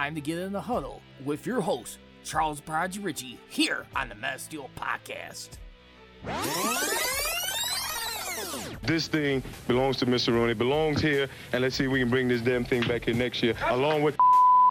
time 0.00 0.14
to 0.14 0.20
get 0.22 0.38
in 0.38 0.50
the 0.50 0.60
huddle 0.60 1.02
with 1.26 1.44
your 1.44 1.60
host, 1.60 1.98
Charles 2.24 2.58
Brodge 2.58 3.04
Richey, 3.04 3.38
here 3.50 3.84
on 3.94 4.08
the 4.08 4.14
Men 4.14 4.36
of 4.36 4.40
Steel 4.40 4.70
Podcast. 4.74 5.58
This 8.80 9.08
thing 9.08 9.42
belongs 9.68 9.98
to 9.98 10.06
Mr. 10.06 10.28
Rooney, 10.32 10.54
belongs 10.54 11.02
here, 11.02 11.28
and 11.52 11.60
let's 11.60 11.76
see 11.76 11.84
if 11.84 11.90
we 11.90 11.98
can 11.98 12.08
bring 12.08 12.28
this 12.28 12.40
damn 12.40 12.64
thing 12.64 12.80
back 12.88 13.04
here 13.04 13.14
next 13.14 13.42
year, 13.42 13.54
along 13.66 14.00
with 14.02 14.16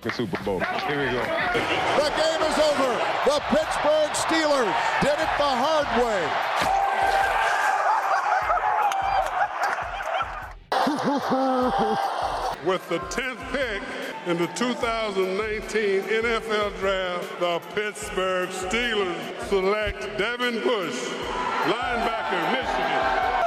the 0.02 0.12
Super 0.12 0.44
Bowl. 0.44 0.62
Here 0.62 0.98
we 0.98 1.06
go. 1.12 1.22
The 1.22 2.10
game 2.18 2.42
is 2.50 2.58
over. 2.58 2.92
The 3.30 3.40
Pittsburgh 3.50 4.14
Steelers 4.18 4.74
did 5.04 5.14
it 5.14 5.32
the 5.38 5.52
hard 5.62 5.90
way. 6.04 6.26
With 12.66 12.90
the 12.90 12.98
10th 12.98 13.52
pick 13.52 13.82
in 14.26 14.38
the 14.38 14.48
2019 14.48 16.02
NFL 16.02 16.78
Draft, 16.80 17.40
the 17.40 17.60
Pittsburgh 17.74 18.50
Steelers 18.50 19.48
select 19.48 20.02
Devin 20.18 20.62
Bush, 20.62 21.08
linebacker, 21.66 22.52
Michigan. 22.52 23.39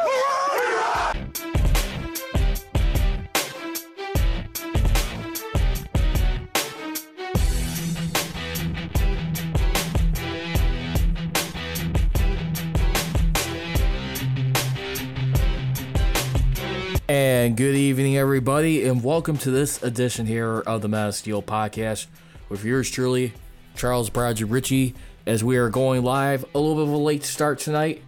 And 17.08 17.56
good 17.56 17.74
evening, 17.74 18.16
everybody, 18.16 18.86
and 18.86 19.02
welcome 19.02 19.36
to 19.38 19.50
this 19.50 19.82
edition 19.82 20.24
here 20.24 20.60
of 20.60 20.82
the 20.82 20.88
Men 20.88 21.08
of 21.08 21.16
Steel 21.16 21.42
Podcast 21.42 22.06
with 22.48 22.64
yours 22.64 22.88
truly, 22.88 23.32
Charles 23.74 24.08
Brodger 24.08 24.48
Richey, 24.48 24.94
as 25.26 25.42
we 25.42 25.56
are 25.56 25.68
going 25.68 26.04
live. 26.04 26.44
A 26.54 26.58
little 26.60 26.76
bit 26.76 26.84
of 26.84 26.94
a 26.94 26.96
late 26.96 27.24
start 27.24 27.58
tonight. 27.58 28.04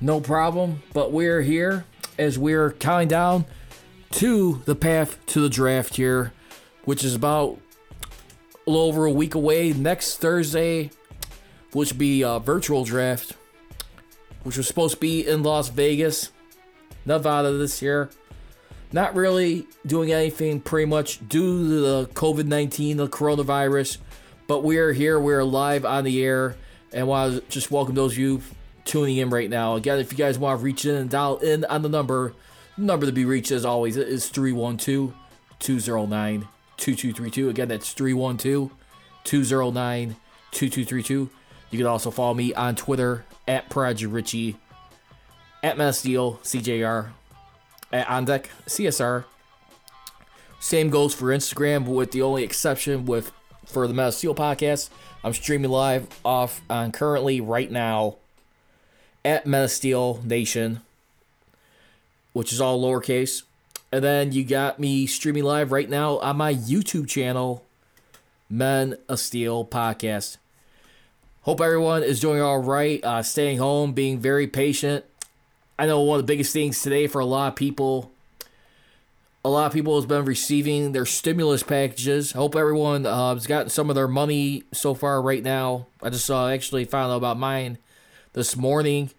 No 0.00 0.20
problem, 0.20 0.82
but 0.92 1.12
we're 1.12 1.42
here 1.42 1.84
as 2.18 2.36
we're 2.36 2.72
counting 2.72 3.06
down 3.06 3.44
to 4.10 4.62
the 4.64 4.74
path 4.74 5.24
to 5.26 5.40
the 5.40 5.48
draft 5.48 5.94
here, 5.94 6.32
which 6.84 7.04
is 7.04 7.14
about 7.14 7.60
a 8.66 8.70
little 8.70 8.88
over 8.88 9.06
a 9.06 9.12
week 9.12 9.36
away. 9.36 9.72
Next 9.72 10.16
Thursday, 10.16 10.90
which 11.72 11.92
will 11.92 11.98
be 11.98 12.22
a 12.22 12.40
virtual 12.40 12.84
draft, 12.84 13.36
which 14.42 14.56
was 14.56 14.66
supposed 14.66 14.94
to 14.94 15.00
be 15.00 15.24
in 15.24 15.44
Las 15.44 15.68
Vegas. 15.68 16.32
Nevada 17.08 17.52
this 17.52 17.82
year. 17.82 18.10
Not 18.92 19.14
really 19.14 19.66
doing 19.84 20.12
anything 20.12 20.60
pretty 20.60 20.86
much 20.86 21.26
due 21.28 21.68
to 21.68 21.80
the 21.80 22.06
COVID 22.14 22.46
19, 22.46 22.98
the 22.98 23.08
coronavirus, 23.08 23.98
but 24.46 24.62
we're 24.62 24.92
here, 24.92 25.18
we're 25.18 25.42
live 25.42 25.84
on 25.84 26.04
the 26.04 26.24
air, 26.24 26.56
and 26.92 27.08
want 27.08 27.34
to 27.34 27.40
just 27.50 27.70
welcome 27.70 27.94
those 27.94 28.12
of 28.12 28.18
you 28.18 28.42
tuning 28.84 29.16
in 29.18 29.28
right 29.30 29.50
now. 29.50 29.74
Again, 29.74 29.98
if 29.98 30.12
you 30.12 30.16
guys 30.16 30.38
want 30.38 30.58
to 30.60 30.64
reach 30.64 30.84
in 30.86 30.94
and 30.94 31.10
dial 31.10 31.38
in 31.38 31.64
on 31.66 31.82
the 31.82 31.88
number, 31.88 32.34
the 32.76 32.84
number 32.84 33.04
to 33.04 33.12
be 33.12 33.24
reached 33.24 33.50
as 33.50 33.64
always 33.64 33.96
is 33.96 34.28
312 34.28 35.12
209 35.58 36.48
2232. 36.76 37.48
Again, 37.50 37.68
that's 37.68 37.92
312 37.92 38.70
209 39.24 40.16
2232. 40.52 41.30
You 41.70 41.78
can 41.78 41.86
also 41.86 42.10
follow 42.10 42.32
me 42.32 42.54
on 42.54 42.74
Twitter 42.76 43.24
at 43.46 43.68
Prodigy 43.68 44.06
Richey 44.06 44.56
at 45.76 45.94
Steel, 45.94 46.40
CJR, 46.42 47.10
On 47.92 48.24
Deck, 48.24 48.48
CSR. 48.66 49.24
Same 50.60 50.88
goes 50.88 51.14
for 51.14 51.26
Instagram, 51.26 51.84
with 51.84 52.12
the 52.12 52.22
only 52.22 52.42
exception 52.42 53.04
with 53.04 53.32
for 53.66 53.86
the 53.86 53.92
Men 53.92 54.08
of 54.08 54.14
Steel 54.14 54.34
podcast. 54.34 54.88
I'm 55.22 55.34
streaming 55.34 55.70
live 55.70 56.08
off 56.24 56.62
on 56.70 56.90
currently 56.90 57.40
right 57.40 57.70
now 57.70 58.16
at 59.24 59.46
Meta 59.46 59.68
Steel 59.68 60.22
Nation, 60.24 60.80
which 62.32 62.50
is 62.52 62.60
all 62.60 62.80
lowercase. 62.80 63.42
And 63.92 64.02
then 64.02 64.32
you 64.32 64.44
got 64.44 64.78
me 64.78 65.06
streaming 65.06 65.44
live 65.44 65.70
right 65.70 65.88
now 65.88 66.18
on 66.18 66.38
my 66.38 66.54
YouTube 66.54 67.08
channel, 67.08 67.64
Men 68.48 68.96
of 69.08 69.20
Steel 69.20 69.66
Podcast. 69.66 70.38
Hope 71.42 71.60
everyone 71.60 72.02
is 72.02 72.20
doing 72.20 72.40
all 72.40 72.58
right, 72.58 73.04
uh, 73.04 73.22
staying 73.22 73.58
home, 73.58 73.92
being 73.92 74.18
very 74.18 74.46
patient. 74.46 75.04
I 75.78 75.86
know 75.86 76.00
one 76.00 76.18
of 76.18 76.26
the 76.26 76.32
biggest 76.32 76.52
things 76.52 76.82
today 76.82 77.06
for 77.06 77.20
a 77.20 77.24
lot 77.24 77.48
of 77.48 77.54
people, 77.56 78.10
a 79.44 79.48
lot 79.48 79.66
of 79.66 79.72
people 79.72 79.94
has 79.94 80.06
been 80.06 80.24
receiving 80.24 80.90
their 80.90 81.06
stimulus 81.06 81.62
packages. 81.62 82.34
I 82.34 82.38
Hope 82.38 82.56
everyone 82.56 83.06
uh, 83.06 83.34
has 83.34 83.46
gotten 83.46 83.70
some 83.70 83.88
of 83.88 83.94
their 83.94 84.08
money 84.08 84.64
so 84.72 84.92
far 84.92 85.22
right 85.22 85.42
now. 85.42 85.86
I 86.02 86.10
just 86.10 86.28
uh, 86.28 86.48
actually 86.48 86.84
found 86.84 87.12
out 87.12 87.18
about 87.18 87.38
mine 87.38 87.78
this 88.32 88.56
morning, 88.56 89.10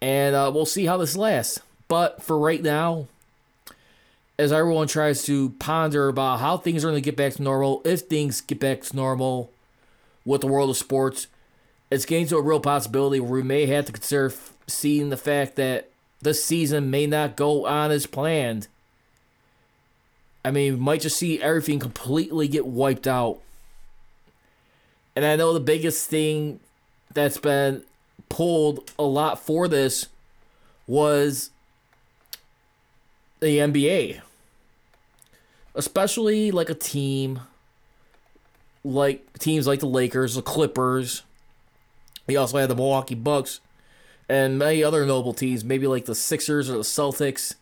and 0.00 0.34
uh, 0.34 0.50
we'll 0.52 0.64
see 0.64 0.86
how 0.86 0.96
this 0.96 1.14
lasts. 1.14 1.60
But 1.88 2.22
for 2.22 2.38
right 2.38 2.62
now, 2.62 3.06
as 4.38 4.52
everyone 4.52 4.88
tries 4.88 5.24
to 5.24 5.50
ponder 5.58 6.08
about 6.08 6.40
how 6.40 6.56
things 6.56 6.84
are 6.84 6.88
going 6.88 7.02
to 7.02 7.04
get 7.04 7.18
back 7.18 7.34
to 7.34 7.42
normal, 7.42 7.82
if 7.84 8.00
things 8.00 8.40
get 8.40 8.60
back 8.60 8.80
to 8.80 8.96
normal 8.96 9.50
with 10.24 10.40
the 10.40 10.46
world 10.46 10.70
of 10.70 10.76
sports, 10.78 11.26
it's 11.90 12.06
getting 12.06 12.26
to 12.28 12.38
a 12.38 12.42
real 12.42 12.60
possibility 12.60 13.20
where 13.20 13.30
we 13.30 13.42
may 13.42 13.66
have 13.66 13.84
to 13.84 13.92
consider 13.92 14.32
seeing 14.66 15.10
the 15.10 15.16
fact 15.16 15.56
that 15.56 15.90
the 16.20 16.34
season 16.34 16.90
may 16.90 17.06
not 17.06 17.36
go 17.36 17.66
on 17.66 17.90
as 17.90 18.06
planned. 18.06 18.68
I 20.44 20.50
mean, 20.50 20.80
might 20.80 21.00
just 21.00 21.16
see 21.16 21.40
everything 21.40 21.78
completely 21.78 22.48
get 22.48 22.66
wiped 22.66 23.06
out. 23.06 23.40
And 25.14 25.24
I 25.24 25.36
know 25.36 25.52
the 25.52 25.60
biggest 25.60 26.08
thing 26.08 26.60
that's 27.12 27.38
been 27.38 27.82
pulled 28.28 28.90
a 28.98 29.02
lot 29.02 29.40
for 29.40 29.66
this 29.66 30.06
was 30.86 31.50
the 33.40 33.58
NBA. 33.58 34.20
Especially 35.74 36.50
like 36.50 36.70
a 36.70 36.74
team 36.74 37.40
like 38.84 39.38
teams 39.38 39.66
like 39.66 39.80
the 39.80 39.86
Lakers, 39.86 40.36
the 40.36 40.42
Clippers. 40.42 41.22
We 42.26 42.36
also 42.36 42.58
had 42.58 42.70
the 42.70 42.76
Milwaukee 42.76 43.14
Bucks 43.14 43.60
and 44.28 44.58
many 44.58 44.82
other 44.82 45.04
notable 45.06 45.34
teams, 45.34 45.64
maybe 45.64 45.86
like 45.86 46.04
the 46.04 46.14
Sixers 46.14 46.68
or 46.68 46.74
the 46.74 46.80
Celtics. 46.80 47.54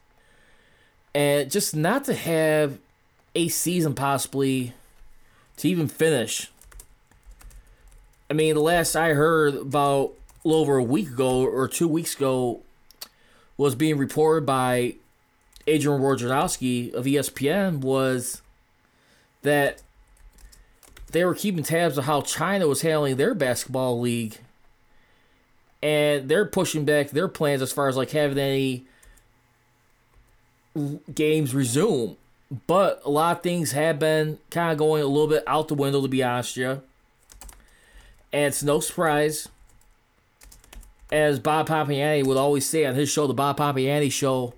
And 1.14 1.50
just 1.50 1.76
not 1.76 2.04
to 2.06 2.14
have 2.14 2.78
a 3.34 3.48
season 3.48 3.94
possibly 3.94 4.72
to 5.58 5.68
even 5.68 5.88
finish. 5.88 6.50
I 8.30 8.34
mean, 8.34 8.54
the 8.54 8.60
last 8.60 8.96
I 8.96 9.10
heard 9.10 9.54
about 9.54 10.14
a 10.44 10.48
little 10.48 10.62
over 10.62 10.76
a 10.76 10.82
week 10.82 11.10
ago 11.10 11.44
or 11.46 11.68
two 11.68 11.88
weeks 11.88 12.16
ago 12.16 12.62
was 13.56 13.74
being 13.74 13.98
reported 13.98 14.44
by 14.44 14.94
Adrian 15.66 16.00
Wojnarowski 16.00 16.92
of 16.92 17.04
ESPN 17.04 17.78
was 17.78 18.42
that 19.42 19.82
they 21.12 21.24
were 21.24 21.34
keeping 21.34 21.62
tabs 21.62 21.96
of 21.96 22.04
how 22.04 22.22
China 22.22 22.66
was 22.66 22.82
handling 22.82 23.16
their 23.16 23.34
basketball 23.34 24.00
league. 24.00 24.38
And 25.84 26.28
they're 26.28 26.46
pushing 26.46 26.84
back 26.84 27.10
their 27.10 27.28
plans 27.28 27.62
as 27.62 27.70
far 27.70 27.88
as 27.88 27.96
like 27.96 28.10
having 28.10 28.38
any 28.38 28.84
games 31.14 31.54
resume. 31.54 32.16
But 32.66 33.02
a 33.04 33.10
lot 33.10 33.36
of 33.36 33.42
things 33.42 33.72
have 33.72 33.98
been 33.98 34.38
kind 34.50 34.72
of 34.72 34.78
going 34.78 35.02
a 35.02 35.06
little 35.06 35.28
bit 35.28 35.44
out 35.46 35.68
the 35.68 35.74
window, 35.74 36.00
to 36.00 36.08
be 36.08 36.22
honest 36.22 36.56
with 36.56 36.66
you. 36.66 36.82
And 38.32 38.46
it's 38.46 38.62
no 38.62 38.80
surprise, 38.80 39.48
as 41.12 41.38
Bob 41.38 41.68
Pompeani 41.68 42.24
would 42.24 42.36
always 42.36 42.66
say 42.66 42.84
on 42.84 42.94
his 42.94 43.10
show, 43.10 43.26
the 43.26 43.34
Bob 43.34 43.58
Pompeani 43.58 44.10
Show 44.10 44.54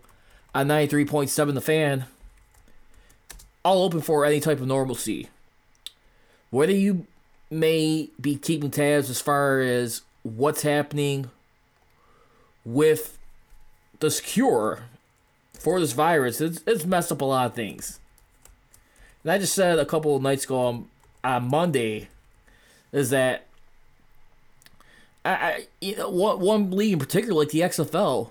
on 0.55 0.69
93.7 0.69 1.55
The 1.55 1.61
Fan, 1.61 2.05
all 3.65 3.83
open 3.83 4.01
for 4.01 4.25
any 4.25 4.41
type 4.41 4.61
of 4.61 4.67
normalcy 4.67 5.29
whether 6.51 6.73
you 6.73 7.07
may 7.51 8.09
be 8.21 8.37
keeping 8.37 8.71
tabs 8.71 9.11
as 9.11 9.21
far 9.21 9.61
as 9.61 10.03
what's 10.27 10.63
happening 10.63 11.31
with 12.65 13.19
this 14.01 14.21
cure 14.21 14.85
for 15.55 15.81
this 15.81 15.93
virus, 15.93 16.41
it's, 16.41 16.63
it's 16.67 16.85
messed 16.85 17.13
up 17.13 17.21
a 17.21 17.25
lot 17.25 17.47
of 17.47 17.55
things. 17.55 17.99
And 19.23 19.33
I 19.33 19.39
just 19.39 19.55
said 19.55 19.79
a 19.79 19.87
couple 19.87 20.19
nights 20.21 20.45
ago 20.45 20.59
on, 20.59 20.89
on 21.25 21.51
Monday 21.51 22.09
is 22.93 23.11
that 23.11 23.47
I, 25.25 25.31
I 25.31 25.67
you 25.81 25.97
know 25.97 26.09
one 26.09 26.39
one 26.41 26.71
league 26.71 26.93
in 26.93 26.99
particular, 26.99 27.35
like 27.35 27.51
the 27.51 27.61
XFL, 27.61 28.31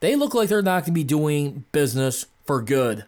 they 0.00 0.14
look 0.16 0.34
like 0.34 0.48
they're 0.48 0.62
not 0.62 0.80
going 0.80 0.86
to 0.86 0.92
be 0.92 1.04
doing 1.04 1.64
business 1.72 2.26
for 2.44 2.60
good 2.60 3.04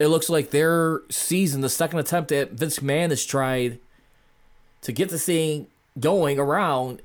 it 0.00 0.08
looks 0.08 0.30
like 0.30 0.50
their 0.50 1.02
season, 1.10 1.60
the 1.60 1.68
second 1.68 1.98
attempt 1.98 2.30
that 2.30 2.52
Vince 2.52 2.78
McMahon 2.78 3.10
has 3.10 3.24
tried 3.24 3.78
to 4.80 4.92
get 4.92 5.10
this 5.10 5.26
thing 5.26 5.66
going 6.00 6.38
around, 6.38 7.02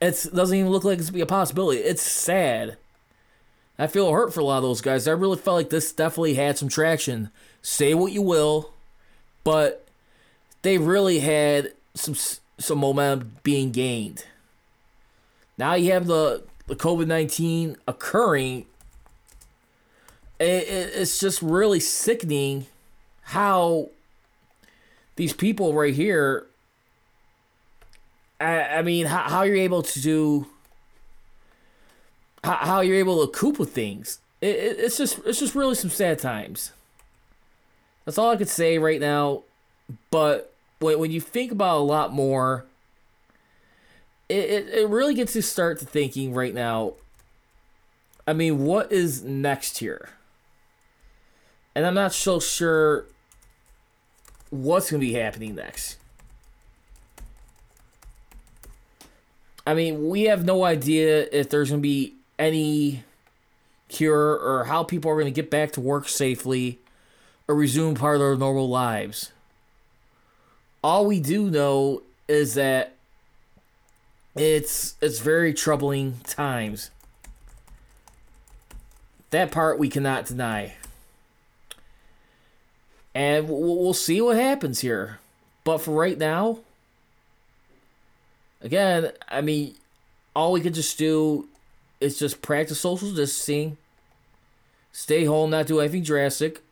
it 0.00 0.26
doesn't 0.34 0.56
even 0.56 0.70
look 0.70 0.84
like 0.84 0.98
it's 0.98 1.10
be 1.10 1.20
a 1.20 1.26
possibility. 1.26 1.80
It's 1.80 2.02
sad. 2.02 2.76
I 3.78 3.86
feel 3.86 4.10
hurt 4.10 4.32
for 4.32 4.40
a 4.40 4.44
lot 4.44 4.58
of 4.58 4.62
those 4.62 4.80
guys. 4.80 5.06
I 5.06 5.12
really 5.12 5.36
felt 5.36 5.56
like 5.56 5.70
this 5.70 5.92
definitely 5.92 6.34
had 6.34 6.56
some 6.56 6.68
traction. 6.68 7.30
Say 7.62 7.94
what 7.94 8.12
you 8.12 8.22
will, 8.22 8.72
but 9.44 9.86
they 10.62 10.78
really 10.78 11.20
had 11.20 11.72
some 11.94 12.14
some 12.58 12.78
momentum 12.78 13.36
being 13.42 13.70
gained. 13.70 14.24
Now 15.58 15.74
you 15.74 15.92
have 15.92 16.06
the 16.06 16.44
the 16.66 16.76
COVID 16.76 17.06
nineteen 17.06 17.76
occurring. 17.86 18.66
It, 20.38 20.68
it, 20.68 20.92
it's 20.94 21.18
just 21.18 21.40
really 21.40 21.80
sickening 21.80 22.66
how 23.22 23.90
these 25.16 25.32
people 25.32 25.74
right 25.74 25.94
here. 25.94 26.46
I, 28.40 28.60
I 28.78 28.82
mean, 28.82 29.06
how, 29.06 29.22
how 29.22 29.42
you're 29.42 29.56
able 29.56 29.82
to 29.82 30.00
do. 30.00 30.46
How, 32.44 32.56
how 32.56 32.80
you're 32.80 32.96
able 32.96 33.26
to 33.26 33.32
cope 33.32 33.58
with 33.58 33.72
things. 33.72 34.18
It, 34.40 34.56
it, 34.56 34.76
it's 34.78 34.98
just 34.98 35.20
it's 35.24 35.40
just 35.40 35.54
really 35.54 35.74
some 35.74 35.90
sad 35.90 36.18
times. 36.18 36.72
That's 38.04 38.18
all 38.18 38.30
I 38.30 38.36
could 38.36 38.48
say 38.48 38.78
right 38.78 39.00
now. 39.00 39.42
But 40.10 40.52
when, 40.78 40.98
when 40.98 41.10
you 41.10 41.20
think 41.20 41.52
about 41.52 41.78
a 41.78 41.80
lot 41.80 42.12
more, 42.12 42.66
it, 44.28 44.50
it, 44.50 44.68
it 44.68 44.88
really 44.88 45.14
gets 45.14 45.34
you 45.34 45.42
start 45.42 45.78
to 45.80 45.86
thinking 45.86 46.34
right 46.34 46.54
now. 46.54 46.94
I 48.26 48.32
mean, 48.32 48.64
what 48.64 48.90
is 48.90 49.22
next 49.22 49.78
here? 49.78 50.08
And 51.74 51.86
I'm 51.86 51.94
not 51.94 52.12
so 52.12 52.40
sure 52.40 53.06
what's 54.50 54.90
going 54.90 55.00
to 55.00 55.06
be 55.06 55.12
happening 55.12 55.54
next. 55.54 55.96
I 59.66 59.74
mean, 59.74 60.08
we 60.08 60.22
have 60.22 60.44
no 60.44 60.64
idea 60.64 61.26
if 61.32 61.50
there's 61.50 61.70
going 61.70 61.80
to 61.80 61.82
be 61.82 62.14
any 62.38 63.02
cure 63.88 64.38
or 64.38 64.64
how 64.64 64.84
people 64.84 65.10
are 65.10 65.14
going 65.14 65.32
to 65.32 65.42
get 65.42 65.50
back 65.50 65.72
to 65.72 65.80
work 65.80 66.08
safely 66.08 66.78
or 67.48 67.56
resume 67.56 67.94
part 67.94 68.16
of 68.16 68.20
their 68.20 68.36
normal 68.36 68.68
lives. 68.68 69.32
All 70.84 71.04
we 71.04 71.18
do 71.18 71.50
know 71.50 72.02
is 72.28 72.54
that 72.54 72.94
it's 74.36 74.94
it's 75.00 75.18
very 75.18 75.52
troubling 75.52 76.18
times. 76.24 76.90
That 79.30 79.50
part 79.50 79.78
we 79.78 79.88
cannot 79.88 80.26
deny. 80.26 80.76
And 83.14 83.48
we'll 83.48 83.94
see 83.94 84.20
what 84.20 84.36
happens 84.36 84.80
here. 84.80 85.18
But 85.64 85.78
for 85.78 85.92
right 85.92 86.18
now, 86.18 86.60
again, 88.60 89.12
I 89.28 89.40
mean, 89.40 89.74
all 90.34 90.52
we 90.52 90.60
can 90.60 90.72
just 90.72 90.98
do 90.98 91.48
is 92.00 92.18
just 92.18 92.42
practice 92.42 92.80
social 92.80 93.12
distancing, 93.12 93.76
stay 94.92 95.24
home, 95.24 95.50
not 95.50 95.66
do 95.66 95.80
anything 95.80 96.02
drastic, 96.02 96.62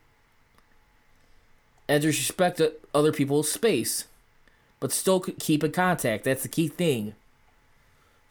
and 1.88 2.04
respect 2.04 2.60
other 2.94 3.12
people's 3.12 3.50
space, 3.50 4.04
but 4.80 4.92
still 4.92 5.20
keep 5.20 5.64
in 5.64 5.72
contact. 5.72 6.24
That's 6.24 6.42
the 6.42 6.48
key 6.48 6.68
thing. 6.68 7.14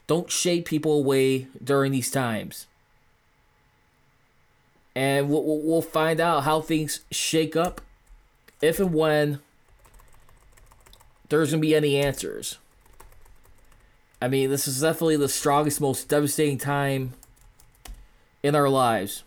Don't 0.07 0.29
shade 0.29 0.65
people 0.65 0.99
away 0.99 1.47
during 1.63 1.91
these 1.91 2.11
times. 2.11 2.67
And 4.95 5.29
we'll, 5.29 5.43
we'll 5.43 5.81
find 5.81 6.19
out 6.19 6.43
how 6.43 6.61
things 6.61 6.99
shake 7.09 7.55
up 7.55 7.81
if 8.61 8.79
and 8.79 8.93
when 8.93 9.39
there's 11.29 11.51
going 11.51 11.61
to 11.61 11.67
be 11.67 11.75
any 11.75 11.97
answers. 11.97 12.57
I 14.23 14.29
mean, 14.29 14.49
this 14.49 14.69
is 14.69 14.79
definitely 14.79 15.17
the 15.17 15.27
strongest, 15.27 15.81
most 15.81 16.07
devastating 16.07 16.57
time 16.57 17.11
in 18.41 18.55
our 18.55 18.69
lives. 18.69 19.23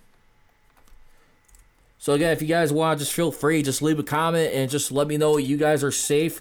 So 1.98 2.14
again, 2.14 2.32
if 2.32 2.40
you 2.40 2.48
guys 2.48 2.72
want, 2.72 3.00
just 3.00 3.12
feel 3.12 3.30
free, 3.30 3.62
just 3.62 3.82
leave 3.82 3.98
a 3.98 4.02
comment 4.02 4.54
and 4.54 4.70
just 4.70 4.90
let 4.90 5.06
me 5.06 5.18
know 5.18 5.36
you 5.36 5.58
guys 5.58 5.84
are 5.84 5.92
safe. 5.92 6.40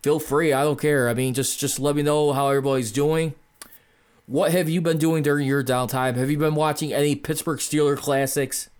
Feel 0.00 0.18
free, 0.18 0.54
I 0.54 0.62
don't 0.64 0.80
care. 0.80 1.06
I 1.06 1.12
mean, 1.12 1.34
just 1.34 1.60
just 1.60 1.78
let 1.78 1.94
me 1.94 2.02
know 2.02 2.32
how 2.32 2.48
everybody's 2.48 2.92
doing. 2.92 3.34
What 4.26 4.52
have 4.52 4.70
you 4.70 4.80
been 4.80 4.96
doing 4.96 5.22
during 5.22 5.46
your 5.46 5.62
downtime? 5.62 6.14
Have 6.14 6.30
you 6.30 6.38
been 6.38 6.54
watching 6.54 6.94
any 6.94 7.14
Pittsburgh 7.14 7.58
Steeler 7.58 7.98
classics? 7.98 8.70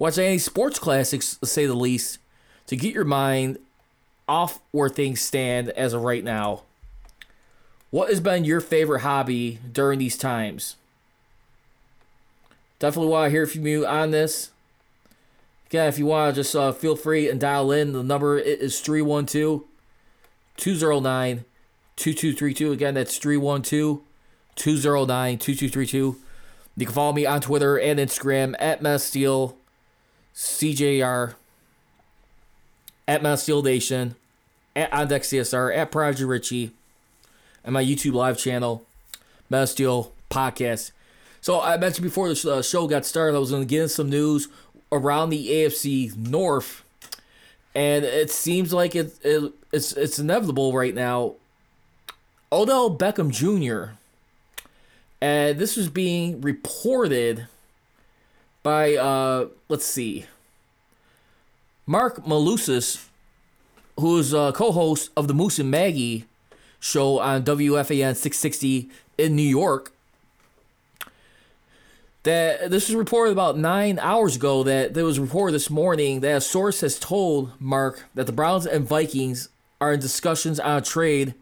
Watching 0.00 0.24
any 0.24 0.38
sports 0.38 0.80
classics, 0.80 1.36
to 1.36 1.46
say 1.46 1.66
the 1.66 1.74
least, 1.74 2.18
to 2.66 2.74
get 2.74 2.92
your 2.92 3.04
mind 3.04 3.58
off 4.26 4.58
where 4.72 4.88
things 4.88 5.20
stand 5.20 5.68
as 5.70 5.92
of 5.92 6.02
right 6.02 6.24
now. 6.24 6.64
What 7.90 8.10
has 8.10 8.20
been 8.20 8.44
your 8.44 8.60
favorite 8.60 9.00
hobby 9.00 9.58
during 9.72 9.98
these 9.98 10.18
times? 10.18 10.76
Definitely 12.78 13.10
want 13.10 13.26
to 13.26 13.30
hear 13.30 13.46
from 13.46 13.66
you 13.66 13.86
on 13.86 14.10
this. 14.10 14.50
Again, 15.68 15.88
if 15.88 15.98
you 15.98 16.06
want 16.06 16.34
to 16.34 16.40
just 16.40 16.54
uh, 16.54 16.72
feel 16.72 16.96
free 16.96 17.28
and 17.28 17.40
dial 17.40 17.72
in. 17.72 17.92
The 17.92 18.02
number 18.02 18.38
is 18.38 18.80
312 18.80 19.64
209 20.56 21.44
2232. 21.96 22.72
Again, 22.72 22.94
that's 22.94 23.18
312 23.18 24.00
209 24.54 25.38
2232. 25.38 26.16
You 26.76 26.86
can 26.86 26.94
follow 26.94 27.12
me 27.12 27.26
on 27.26 27.40
Twitter 27.40 27.78
and 27.78 27.98
Instagram 27.98 28.54
at 28.58 28.80
Masteel, 28.80 29.54
CJR, 30.34 31.34
at 33.08 33.22
Masteel 33.22 33.64
Nation, 33.64 34.14
at 34.76 34.90
OnDeckCSR, 34.92 35.76
at 35.76 35.90
Prodigy 35.90 36.24
Richey, 36.24 36.70
and 37.64 37.72
my 37.72 37.84
YouTube 37.84 38.14
live 38.14 38.38
channel, 38.38 38.84
Masteel 39.50 40.10
Podcast. 40.30 40.92
So 41.40 41.60
I 41.60 41.76
mentioned 41.76 42.04
before 42.04 42.32
the 42.32 42.52
uh, 42.52 42.62
show 42.62 42.86
got 42.86 43.06
started, 43.06 43.36
I 43.36 43.40
was 43.40 43.50
going 43.50 43.62
to 43.62 43.68
get 43.68 43.88
some 43.88 44.10
news 44.10 44.48
around 44.90 45.30
the 45.30 45.48
AFC 45.48 46.16
North, 46.16 46.84
and 47.74 48.04
it 48.04 48.30
seems 48.30 48.72
like 48.72 48.94
it, 48.94 49.14
it 49.22 49.52
it's 49.72 49.92
it's 49.92 50.18
inevitable 50.18 50.72
right 50.72 50.94
now. 50.94 51.34
Odell 52.50 52.96
Beckham 52.96 53.30
Jr. 53.30 53.92
And 55.20 55.58
this 55.58 55.76
was 55.76 55.88
being 55.88 56.40
reported 56.40 57.46
by 58.62 58.96
uh 58.96 59.48
let's 59.68 59.84
see. 59.86 60.26
Marc 61.86 62.24
Malusis, 62.24 63.06
who's 63.98 64.32
a 64.32 64.52
co-host 64.54 65.10
of 65.16 65.26
the 65.26 65.34
Moose 65.34 65.58
and 65.58 65.70
Maggie 65.70 66.26
show 66.80 67.18
on 67.18 67.44
WFAN 67.44 68.14
660 68.14 68.90
in 69.16 69.36
New 69.36 69.42
York, 69.42 69.92
that 72.22 72.70
this 72.70 72.88
was 72.88 72.96
reported 72.96 73.32
about 73.32 73.56
nine 73.56 73.98
hours 73.98 74.36
ago 74.36 74.62
that 74.62 74.94
there 74.94 75.04
was 75.04 75.18
reported 75.18 75.54
this 75.54 75.70
morning 75.70 76.20
that 76.20 76.36
a 76.36 76.40
source 76.40 76.80
has 76.80 76.98
told 76.98 77.52
Marc 77.60 78.04
that 78.14 78.26
the 78.26 78.32
Browns 78.32 78.66
and 78.66 78.86
Vikings 78.86 79.48
are 79.80 79.92
in 79.92 80.00
discussions 80.00 80.58
on 80.60 80.78
a 80.78 80.80
trade 80.80 81.34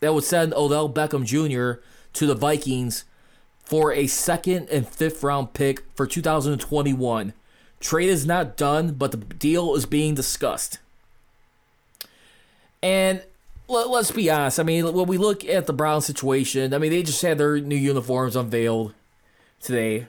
that 0.00 0.14
would 0.14 0.24
send 0.24 0.54
Odell 0.54 0.88
Beckham 0.88 1.24
Jr. 1.24 1.80
to 2.12 2.26
the 2.26 2.34
Vikings 2.34 3.04
for 3.64 3.92
a 3.92 4.06
second 4.06 4.68
and 4.70 4.86
fifth 4.86 5.22
round 5.22 5.54
pick 5.54 5.82
for 5.94 6.06
2021. 6.06 7.32
Trade 7.80 8.08
is 8.08 8.26
not 8.26 8.56
done, 8.56 8.92
but 8.92 9.10
the 9.10 9.16
deal 9.16 9.74
is 9.74 9.86
being 9.86 10.14
discussed. 10.14 10.78
And 12.84 13.22
let, 13.66 13.86
us 13.86 14.10
be 14.10 14.28
honest. 14.28 14.60
I 14.60 14.62
mean, 14.62 14.92
when 14.92 15.06
we 15.06 15.16
look 15.16 15.42
at 15.46 15.66
the 15.66 15.72
Brown 15.72 16.02
situation, 16.02 16.74
I 16.74 16.78
mean, 16.78 16.90
they 16.90 17.02
just 17.02 17.22
had 17.22 17.38
their 17.38 17.58
new 17.58 17.76
uniforms 17.76 18.36
unveiled 18.36 18.92
today 19.62 20.06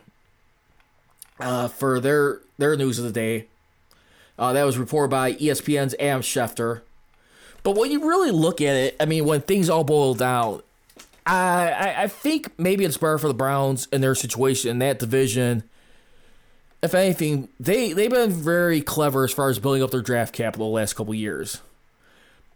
uh, 1.39 1.69
for 1.69 2.01
their 2.01 2.41
their 2.57 2.75
news 2.75 2.99
of 2.99 3.05
the 3.05 3.13
day. 3.13 3.47
Uh, 4.37 4.51
that 4.51 4.65
was 4.65 4.77
reported 4.77 5.07
by 5.07 5.31
ESPN's 5.35 5.95
Adam 6.01 6.21
Schefter. 6.21 6.81
But 7.63 7.77
when 7.77 7.91
you 7.91 8.05
really 8.05 8.31
look 8.31 8.59
at 8.59 8.75
it, 8.75 8.97
I 8.99 9.05
mean, 9.05 9.23
when 9.23 9.39
things 9.39 9.69
all 9.69 9.85
boil 9.85 10.13
down, 10.13 10.61
I, 11.25 11.71
I, 11.71 12.03
I 12.03 12.07
think 12.07 12.59
maybe 12.59 12.83
it's 12.83 12.97
better 12.97 13.17
for 13.17 13.29
the 13.29 13.33
Browns 13.33 13.87
in 13.93 14.01
their 14.01 14.15
situation 14.15 14.69
in 14.69 14.79
that 14.79 14.99
division. 14.99 15.63
If 16.83 16.93
anything, 16.93 17.47
they 17.57 17.93
they've 17.93 18.11
been 18.11 18.31
very 18.31 18.81
clever 18.81 19.23
as 19.23 19.31
far 19.31 19.49
as 19.49 19.59
building 19.59 19.81
up 19.81 19.91
their 19.91 20.01
draft 20.01 20.33
capital 20.33 20.67
the 20.67 20.75
last 20.75 20.97
couple 20.97 21.13
years. 21.13 21.61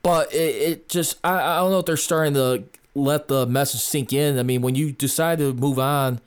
But 0.01 0.33
it, 0.33 0.55
it 0.55 0.89
just 0.89 1.17
I, 1.23 1.39
I 1.39 1.57
don't 1.57 1.71
know 1.71 1.79
if 1.79 1.85
they're 1.85 1.97
starting 1.97 2.33
to 2.35 2.63
let 2.95 3.27
the 3.27 3.45
message 3.45 3.81
sink 3.81 4.13
in. 4.13 4.39
I 4.39 4.43
mean, 4.43 4.61
when 4.61 4.75
you 4.75 4.91
decide 4.91 5.39
to 5.39 5.53
move 5.53 5.79
on 5.79 6.19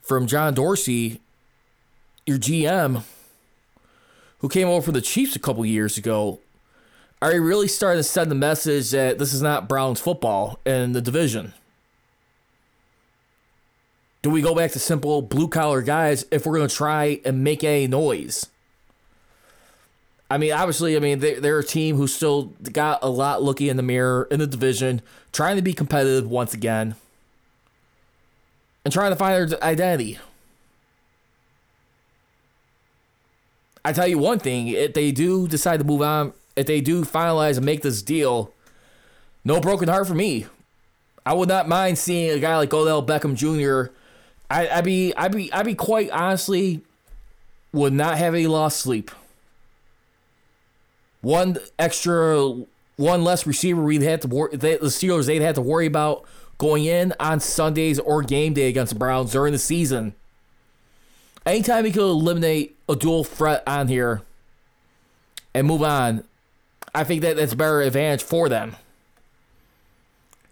from 0.00 0.26
John 0.26 0.54
Dorsey, 0.54 1.20
your 2.26 2.38
GM, 2.38 3.02
who 4.38 4.48
came 4.48 4.68
over 4.68 4.82
from 4.82 4.94
the 4.94 5.00
Chiefs 5.00 5.36
a 5.36 5.38
couple 5.38 5.64
years 5.64 5.96
ago, 5.96 6.40
are 7.20 7.32
you 7.32 7.42
really 7.42 7.68
starting 7.68 8.00
to 8.00 8.04
send 8.04 8.30
the 8.30 8.34
message 8.34 8.90
that 8.90 9.18
this 9.18 9.32
is 9.32 9.42
not 9.42 9.68
Browns 9.68 10.00
football 10.00 10.58
in 10.66 10.92
the 10.92 11.00
division? 11.00 11.52
Do 14.22 14.30
we 14.30 14.42
go 14.42 14.54
back 14.54 14.72
to 14.72 14.78
simple 14.78 15.22
blue 15.22 15.48
collar 15.48 15.82
guys 15.82 16.24
if 16.30 16.46
we're 16.46 16.56
going 16.56 16.68
to 16.68 16.74
try 16.74 17.20
and 17.24 17.44
make 17.44 17.64
any 17.64 17.86
noise? 17.86 18.46
I 20.32 20.38
mean, 20.38 20.52
obviously, 20.52 20.96
I 20.96 20.98
mean 20.98 21.18
they, 21.18 21.34
they're 21.34 21.58
a 21.58 21.64
team 21.64 21.96
who 21.96 22.06
still 22.06 22.54
got 22.72 23.00
a 23.02 23.08
lot 23.10 23.42
looking 23.42 23.66
in 23.66 23.76
the 23.76 23.82
mirror 23.82 24.26
in 24.30 24.40
the 24.40 24.46
division, 24.46 25.02
trying 25.30 25.56
to 25.56 25.62
be 25.62 25.74
competitive 25.74 26.26
once 26.26 26.54
again, 26.54 26.94
and 28.82 28.94
trying 28.94 29.12
to 29.12 29.16
find 29.16 29.50
their 29.50 29.62
identity. 29.62 30.18
I 33.84 33.92
tell 33.92 34.06
you 34.06 34.16
one 34.16 34.38
thing: 34.38 34.68
if 34.68 34.94
they 34.94 35.12
do 35.12 35.46
decide 35.46 35.80
to 35.80 35.84
move 35.84 36.00
on, 36.00 36.32
if 36.56 36.64
they 36.66 36.80
do 36.80 37.04
finalize 37.04 37.58
and 37.58 37.66
make 37.66 37.82
this 37.82 38.00
deal, 38.00 38.54
no 39.44 39.60
broken 39.60 39.90
heart 39.90 40.06
for 40.06 40.14
me. 40.14 40.46
I 41.26 41.34
would 41.34 41.50
not 41.50 41.68
mind 41.68 41.98
seeing 41.98 42.30
a 42.30 42.38
guy 42.38 42.56
like 42.56 42.72
Odell 42.72 43.04
Beckham 43.04 43.36
Jr. 43.36 43.92
I, 44.50 44.66
I'd 44.78 44.84
be, 44.84 45.14
I'd 45.14 45.36
be, 45.36 45.52
I'd 45.52 45.66
be 45.66 45.74
quite 45.74 46.08
honestly, 46.10 46.80
would 47.70 47.92
not 47.92 48.16
have 48.16 48.32
any 48.32 48.46
lost 48.46 48.78
sleep. 48.78 49.10
One 51.22 51.56
extra, 51.78 52.54
one 52.96 53.24
less 53.24 53.46
receiver 53.46 53.82
we'd 53.82 54.02
have 54.02 54.20
to 54.20 54.28
worry. 54.28 54.56
The 54.56 54.78
Steelers 54.82 55.26
they'd 55.26 55.40
have 55.40 55.54
to 55.54 55.62
worry 55.62 55.86
about 55.86 56.24
going 56.58 56.84
in 56.84 57.14
on 57.18 57.40
Sundays 57.40 57.98
or 57.98 58.22
game 58.22 58.52
day 58.52 58.68
against 58.68 58.92
the 58.92 58.98
Browns 58.98 59.32
during 59.32 59.52
the 59.52 59.58
season. 59.58 60.14
Anytime 61.46 61.86
you 61.86 61.92
could 61.92 62.02
eliminate 62.02 62.76
a 62.88 62.94
dual 62.94 63.24
threat 63.24 63.62
on 63.66 63.88
here 63.88 64.22
and 65.54 65.66
move 65.66 65.82
on, 65.82 66.24
I 66.94 67.04
think 67.04 67.22
that 67.22 67.36
that's 67.36 67.54
better 67.54 67.80
advantage 67.80 68.22
for 68.22 68.48
them. 68.48 68.76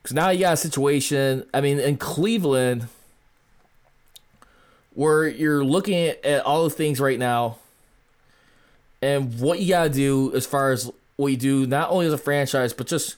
Because 0.03 0.15
now 0.15 0.31
you 0.31 0.41
got 0.41 0.55
a 0.55 0.57
situation, 0.57 1.45
I 1.53 1.61
mean, 1.61 1.79
in 1.79 1.97
Cleveland, 1.97 2.89
where 4.95 5.29
you're 5.29 5.65
looking 5.65 6.15
at 6.25 6.43
all 6.45 6.65
the 6.65 6.71
things 6.71 6.99
right 6.99 7.19
now 7.19 7.59
and 9.03 9.39
what 9.41 9.61
you 9.61 9.69
got 9.69 9.85
to 9.85 9.91
do 9.91 10.35
as 10.35 10.47
far 10.47 10.73
as 10.73 10.91
what 11.17 11.29
you 11.29 11.37
do, 11.37 11.67
not 11.67 11.91
only 11.91 12.07
as 12.07 12.13
a 12.13 12.19
franchise, 12.19 12.73
but 12.73 12.87
just 12.87 13.17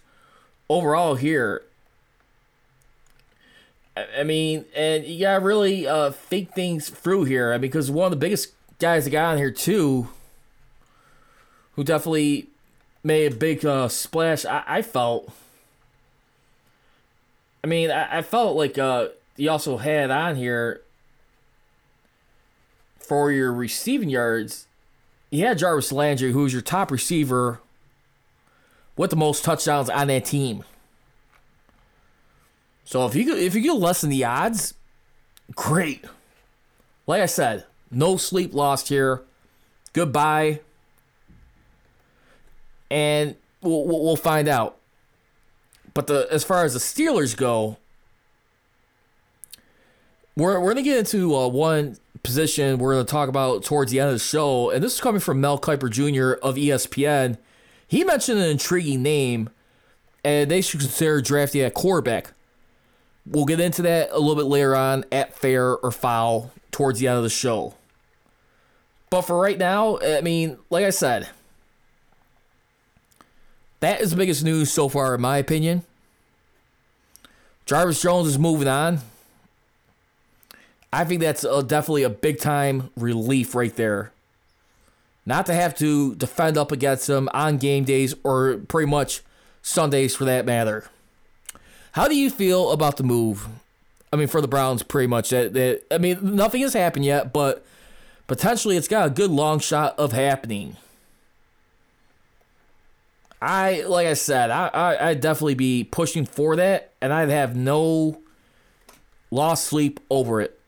overall 0.69 1.15
here. 1.15 1.63
I 4.19 4.23
mean, 4.23 4.65
and 4.75 5.05
you 5.05 5.21
got 5.21 5.39
to 5.39 5.45
really 5.45 5.87
uh, 5.87 6.13
think 6.13 6.55
things 6.55 6.89
through 6.89 7.25
here. 7.25 7.59
Because 7.59 7.91
one 7.91 8.07
of 8.07 8.11
the 8.11 8.17
biggest 8.17 8.53
guys 8.79 9.05
that 9.05 9.11
got 9.11 9.33
on 9.33 9.39
here, 9.39 9.51
too, 9.51 10.09
who 11.77 11.85
definitely 11.85 12.47
made 13.05 13.33
a 13.33 13.37
big 13.37 13.65
uh, 13.67 13.89
splash, 13.89 14.47
I, 14.47 14.63
I 14.67 14.83
felt 14.83 15.31
I 17.65 17.69
mean, 17.69 17.91
I, 17.91 18.19
I 18.19 18.23
felt 18.23 18.57
like 18.57 18.77
uh, 18.77 19.09
you 19.37 19.51
also 19.51 19.77
had 19.77 20.11
on 20.11 20.37
here 20.37 20.81
for 22.99 23.31
your 23.31 23.53
receiving 23.53 24.09
yards. 24.09 24.67
You 25.33 25.47
had 25.47 25.57
Jarvis 25.57 25.91
Landry, 25.91 26.31
who's 26.31 26.53
your 26.53 26.61
top 26.61 26.91
receiver 26.91 27.59
with 28.99 29.09
the 29.09 29.17
most 29.17 29.43
touchdowns 29.43 29.89
on 29.89 30.09
that 30.09 30.27
team. 30.27 30.63
So 32.85 33.07
if 33.07 33.15
you 33.15 33.35
if 33.35 33.55
you 33.55 33.63
get 33.63 33.77
less 33.77 34.03
than 34.03 34.11
the 34.11 34.27
odds, 34.27 34.75
great. 35.55 36.05
Like 37.07 37.23
I 37.23 37.27
said, 37.27 37.65
no 37.91 38.19
sleep 38.19 38.53
lost 38.53 38.91
here. 38.91 39.23
Goodbye. 39.95 40.61
And 42.91 43.35
we'll, 43.63 43.87
we'll 43.87 44.17
find 44.17 44.49
out. 44.49 44.77
But 45.95 46.09
the 46.09 46.29
as 46.31 46.45
far 46.45 46.67
as 46.67 46.75
the 46.75 46.79
Steelers 46.79 47.35
go, 47.35 47.79
we're 50.37 50.61
we're 50.61 50.75
gonna 50.75 50.83
get 50.83 50.99
into 50.99 51.35
uh, 51.35 51.49
one 51.49 51.97
position 52.23 52.79
we're 52.79 52.95
gonna 52.95 53.05
talk 53.05 53.29
about 53.29 53.65
towards 53.65 53.91
the 53.91 54.01
end 54.01 54.09
of 54.09 54.15
the 54.15 54.21
show, 54.21 54.71
and 54.71 54.83
this 54.83 54.95
is 54.95 55.01
coming 55.01 55.21
from 55.21 55.41
Mel 55.41 55.59
Kiper 55.59 55.91
Jr. 55.91 56.39
of 56.43 56.57
ESPN. 56.57 57.39
He 57.87 58.05
mentioned 58.05 58.39
an 58.39 58.49
intriguing 58.49 59.03
name, 59.03 59.51
and 60.25 60.51
they 60.51 60.61
should 60.61 60.81
consider 60.81 61.21
drafting 61.21 61.65
a 61.65 61.71
quarterback. 61.71 62.33
We'll 63.27 63.45
get 63.45 63.61
into 63.61 63.83
that 63.83 64.11
a 64.11 64.19
little 64.19 64.37
bit 64.37 64.47
later 64.47 64.75
on 64.75 65.05
at 65.13 65.35
fair 65.35 65.77
or 65.77 65.91
foul 65.91 66.51
towards 66.71 66.99
the 66.99 67.09
end 67.09 67.19
of 67.19 67.23
the 67.23 67.31
show. 67.31 67.75
But 69.11 69.23
for 69.23 69.39
right 69.39 69.59
now, 69.59 69.99
I 70.01 70.23
mean, 70.23 70.59
like 70.71 70.85
I 70.85 70.91
said, 70.91 71.29
that 73.81 74.01
is 74.01 74.11
the 74.11 74.17
biggest 74.17 74.43
news 74.43 74.73
so 74.73 74.89
far, 74.89 75.15
in 75.15 75.21
my 75.21 75.37
opinion. 75.37 75.85
Jarvis 77.67 78.01
Jones 78.01 78.29
is 78.29 78.39
moving 78.39 78.69
on. 78.69 79.01
I 80.93 81.05
think 81.05 81.21
that's 81.21 81.45
a, 81.45 81.63
definitely 81.63 82.03
a 82.03 82.11
big 82.11 82.39
time 82.39 82.91
relief 82.97 83.55
right 83.55 83.75
there. 83.75 84.13
Not 85.25 85.47
to 85.47 85.55
have 85.55 85.75
to 85.77 86.15
defend 86.17 86.59
up 86.59 86.73
against 86.73 87.09
him 87.09 87.29
on 87.33 87.57
game 87.57 87.85
days 87.85 88.15
or 88.25 88.59
pretty 88.69 88.91
much 88.91 89.23
Sundays 89.63 90.17
for 90.17 90.25
that 90.25 90.45
matter. 90.45 90.85
How 91.93 92.09
do 92.09 92.17
you 92.17 92.29
feel 92.29 92.73
about 92.73 92.97
the 92.97 93.05
move? 93.05 93.47
I 94.13 94.17
mean, 94.17 94.29
for 94.29 94.41
the 94.41 94.49
Browns, 94.49 94.83
pretty 94.83 95.07
much. 95.07 95.31
That, 95.31 95.55
that 95.55 95.83
I 95.91 95.99
mean, 95.99 96.19
nothing 96.37 96.61
has 96.63 96.75
happened 96.75 97.05
yet, 97.05 97.33
but 97.33 97.65
potentially 98.27 98.77
it's 98.77 98.89
got 98.89 99.07
a 99.07 99.11
good 99.11 99.31
long 99.31 99.61
shot 99.61 99.99
of 99.99 100.13
happening. 100.13 100.77
I 103.41 103.83
like 103.83 104.07
I 104.07 104.15
said, 104.15 104.51
I, 104.51 104.69
I 104.69 105.09
I'd 105.09 105.21
definitely 105.21 105.55
be 105.55 105.85
pushing 105.85 106.25
for 106.27 106.55
that, 106.57 106.93
and 107.01 107.13
I'd 107.13 107.29
have 107.29 107.57
no 107.57 108.21
lost 109.31 109.65
sleep 109.65 109.99
over 110.11 110.41
it. 110.41 110.59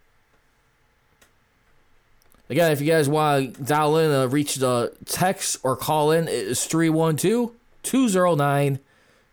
Again, 2.50 2.72
if 2.72 2.80
you 2.80 2.86
guys 2.86 3.08
want 3.08 3.54
to 3.54 3.62
dial 3.62 3.96
in, 3.96 4.30
reach 4.30 4.56
the 4.56 4.94
text 5.06 5.56
or 5.62 5.76
call 5.76 6.10
in, 6.10 6.28
it 6.28 6.34
is 6.34 6.64
312 6.66 7.52
209 7.82 8.78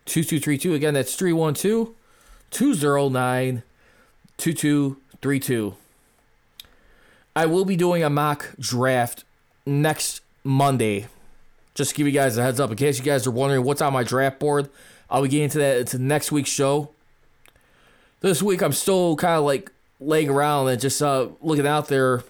2232. 0.06 0.74
Again, 0.74 0.94
that's 0.94 1.14
312 1.14 1.90
209 2.50 3.62
2232. 4.38 5.74
I 7.34 7.46
will 7.46 7.64
be 7.64 7.76
doing 7.76 8.02
a 8.02 8.10
mock 8.10 8.50
draft 8.58 9.24
next 9.66 10.22
Monday. 10.42 11.06
Just 11.74 11.90
to 11.90 11.96
give 11.96 12.06
you 12.06 12.12
guys 12.12 12.36
a 12.36 12.42
heads 12.42 12.60
up, 12.60 12.70
in 12.70 12.76
case 12.76 12.98
you 12.98 13.04
guys 13.04 13.26
are 13.26 13.30
wondering 13.30 13.64
what's 13.64 13.80
on 13.80 13.92
my 13.92 14.02
draft 14.02 14.38
board, 14.38 14.68
I'll 15.08 15.22
be 15.22 15.28
getting 15.28 15.48
to 15.50 15.58
that 15.58 15.78
into 15.78 15.98
next 15.98 16.32
week's 16.32 16.50
show. 16.50 16.90
This 18.20 18.42
week, 18.42 18.62
I'm 18.62 18.72
still 18.72 19.16
kind 19.16 19.34
of 19.34 19.44
like 19.44 19.70
laying 20.00 20.28
around 20.28 20.68
and 20.68 20.80
just 20.80 21.00
uh, 21.02 21.28
looking 21.40 21.66
out 21.66 21.88
there 21.88 22.24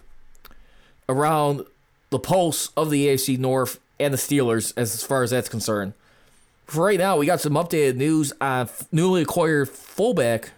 around 1.08 1.64
the 2.10 2.18
pulse 2.18 2.70
of 2.76 2.90
the 2.90 3.06
AFC 3.08 3.38
North 3.38 3.80
and 3.98 4.12
the 4.12 4.18
Steelers 4.18 4.72
as 4.76 5.02
far 5.02 5.22
as 5.22 5.30
that's 5.30 5.48
concerned. 5.48 5.94
For 6.66 6.84
right 6.84 6.98
now, 6.98 7.16
we 7.16 7.26
got 7.26 7.40
some 7.40 7.54
updated 7.54 7.96
news 7.96 8.32
on 8.40 8.68
newly 8.90 9.22
acquired 9.22 9.68
fullback 9.68 10.50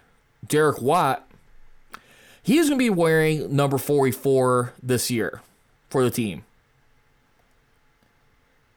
Derek 0.47 0.81
Watt. 0.81 1.29
He's 2.43 2.69
going 2.69 2.79
to 2.79 2.85
be 2.85 2.91
wearing 2.91 3.55
number 3.55 3.79
44 3.79 4.75
this 4.83 5.11
year 5.11 5.41
for 5.89 6.05
the 6.05 6.11
team. 6.11 6.45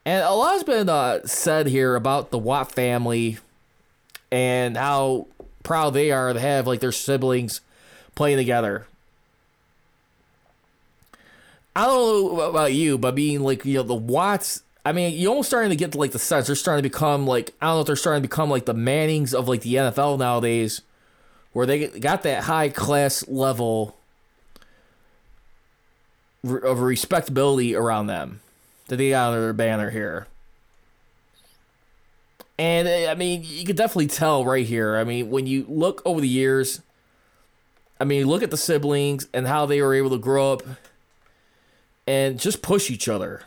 And 0.05 0.23
a 0.23 0.31
lot 0.31 0.53
has 0.53 0.63
been 0.63 0.87
uh, 0.87 1.27
said 1.27 1.67
here 1.67 1.95
about 1.95 2.31
the 2.31 2.37
Watt 2.37 2.71
family 2.71 3.39
and 4.31 4.77
how 4.77 5.27
proud 5.63 5.91
they 5.91 6.11
are 6.11 6.31
to 6.31 6.39
have 6.39 6.65
like 6.65 6.79
their 6.79 6.93
siblings 6.93 7.59
playing 8.15 8.37
together. 8.37 8.87
I 11.77 11.85
don't 11.85 12.35
know 12.35 12.39
about 12.41 12.73
you, 12.73 12.97
but 12.97 13.13
being 13.13 13.41
like 13.41 13.63
you 13.63 13.75
know 13.75 13.83
the 13.83 13.93
Watts, 13.93 14.63
I 14.83 14.93
mean, 14.93 15.13
you're 15.15 15.29
almost 15.29 15.47
starting 15.47 15.69
to 15.69 15.75
get 15.75 15.91
to 15.91 15.99
like 15.99 16.11
the 16.11 16.17
sense 16.17 16.47
they're 16.47 16.55
starting 16.55 16.81
to 16.81 16.89
become 16.89 17.27
like 17.27 17.53
I 17.61 17.67
don't 17.67 17.75
know 17.75 17.81
if 17.81 17.85
they're 17.85 17.95
starting 17.95 18.23
to 18.23 18.27
become 18.27 18.49
like 18.49 18.65
the 18.65 18.73
Mannings 18.73 19.35
of 19.35 19.47
like 19.47 19.61
the 19.61 19.75
NFL 19.75 20.17
nowadays, 20.17 20.81
where 21.53 21.67
they 21.67 21.85
got 21.87 22.23
that 22.23 22.45
high 22.45 22.69
class 22.69 23.27
level 23.27 23.95
of 26.43 26.79
respectability 26.79 27.75
around 27.75 28.07
them 28.07 28.39
that 28.87 28.95
they 28.95 29.11
got 29.11 29.33
under 29.33 29.41
their 29.41 29.53
banner 29.53 29.91
here. 29.91 30.25
And 32.57 32.87
uh, 32.87 33.11
I 33.11 33.13
mean, 33.13 33.43
you 33.45 33.65
could 33.65 33.75
definitely 33.75 34.07
tell 34.07 34.43
right 34.43 34.65
here. 34.65 34.97
I 34.97 35.03
mean, 35.03 35.29
when 35.29 35.45
you 35.45 35.63
look 35.69 36.01
over 36.05 36.21
the 36.21 36.27
years, 36.27 36.81
I 37.99 38.03
mean, 38.03 38.25
look 38.25 38.41
at 38.41 38.49
the 38.49 38.57
siblings 38.57 39.27
and 39.31 39.45
how 39.45 39.67
they 39.67 39.79
were 39.79 39.93
able 39.93 40.09
to 40.09 40.17
grow 40.17 40.53
up 40.53 40.63
and 42.07 42.39
just 42.39 42.61
push 42.61 42.89
each 42.89 43.07
other. 43.07 43.41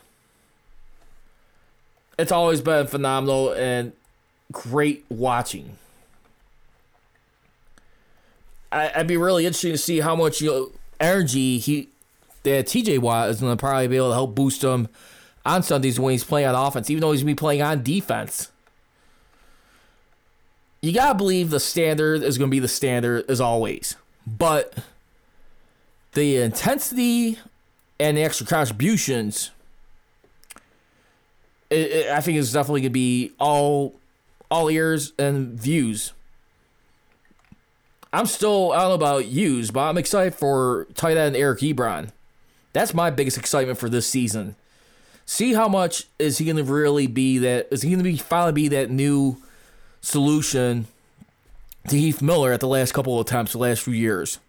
It's 2.17 2.31
always 2.31 2.61
been 2.61 2.87
phenomenal 2.87 3.51
and 3.53 3.93
great 4.51 5.03
watching. 5.09 5.77
I, 8.71 8.91
would 8.97 9.07
be 9.07 9.17
really 9.17 9.45
interested 9.45 9.71
to 9.71 9.77
see 9.77 9.99
how 9.99 10.15
much 10.15 10.39
you 10.39 10.73
energy 10.99 11.57
he 11.57 11.89
that 12.43 12.67
TJ 12.67 12.99
Watt 12.99 13.29
is 13.29 13.41
going 13.41 13.55
to 13.55 13.59
probably 13.59 13.87
be 13.87 13.97
able 13.97 14.09
to 14.09 14.13
help 14.13 14.35
boost 14.35 14.63
him 14.63 14.87
on 15.45 15.63
Sundays 15.63 15.99
when 15.99 16.11
he's 16.11 16.23
playing 16.23 16.47
on 16.47 16.55
offense, 16.55 16.89
even 16.89 17.01
though 17.01 17.11
he's 17.11 17.21
going 17.21 17.35
to 17.35 17.35
be 17.35 17.39
playing 17.39 17.61
on 17.61 17.83
defense. 17.83 18.51
You 20.81 20.93
got 20.93 21.09
to 21.09 21.15
believe 21.15 21.49
the 21.49 21.59
standard 21.59 22.23
is 22.23 22.37
going 22.37 22.49
to 22.49 22.51
be 22.51 22.59
the 22.59 22.67
standard 22.67 23.29
as 23.29 23.39
always. 23.39 23.95
But 24.25 24.73
the 26.13 26.37
intensity 26.37 27.37
and 28.01 28.17
the 28.17 28.23
extra 28.23 28.45
contributions, 28.45 29.51
it, 31.69 31.91
it, 31.91 32.11
I 32.11 32.19
think 32.19 32.37
is 32.37 32.51
definitely 32.51 32.81
to 32.81 32.89
be 32.89 33.31
all 33.39 33.95
all 34.49 34.69
ears 34.69 35.13
and 35.17 35.53
views. 35.53 36.11
I'm 38.11 38.25
still, 38.25 38.73
I 38.73 38.79
don't 38.79 38.89
know 38.89 38.95
about 38.95 39.27
yous, 39.27 39.71
but 39.71 39.79
I'm 39.87 39.97
excited 39.97 40.35
for 40.35 40.85
tight 40.95 41.15
end 41.15 41.37
Eric 41.37 41.59
Ebron. 41.59 42.09
That's 42.73 42.93
my 42.93 43.09
biggest 43.09 43.37
excitement 43.37 43.79
for 43.79 43.87
this 43.87 44.05
season 44.05 44.57
See 45.31 45.53
how 45.53 45.69
much 45.69 46.07
is 46.19 46.39
he 46.39 46.51
to 46.51 46.61
really 46.61 47.07
be 47.07 47.37
that? 47.37 47.69
Is 47.71 47.83
he 47.83 47.95
to 47.95 48.03
be 48.03 48.17
finally 48.17 48.51
be 48.51 48.67
that 48.67 48.89
new 48.89 49.37
solution 50.01 50.87
to 51.87 51.97
Heath 51.97 52.21
Miller 52.21 52.51
at 52.51 52.59
the 52.59 52.67
last 52.67 52.93
couple 52.93 53.17
of 53.17 53.27
times, 53.27 53.53
the 53.53 53.57
last 53.57 53.81
few 53.81 53.93
years, 53.93 54.39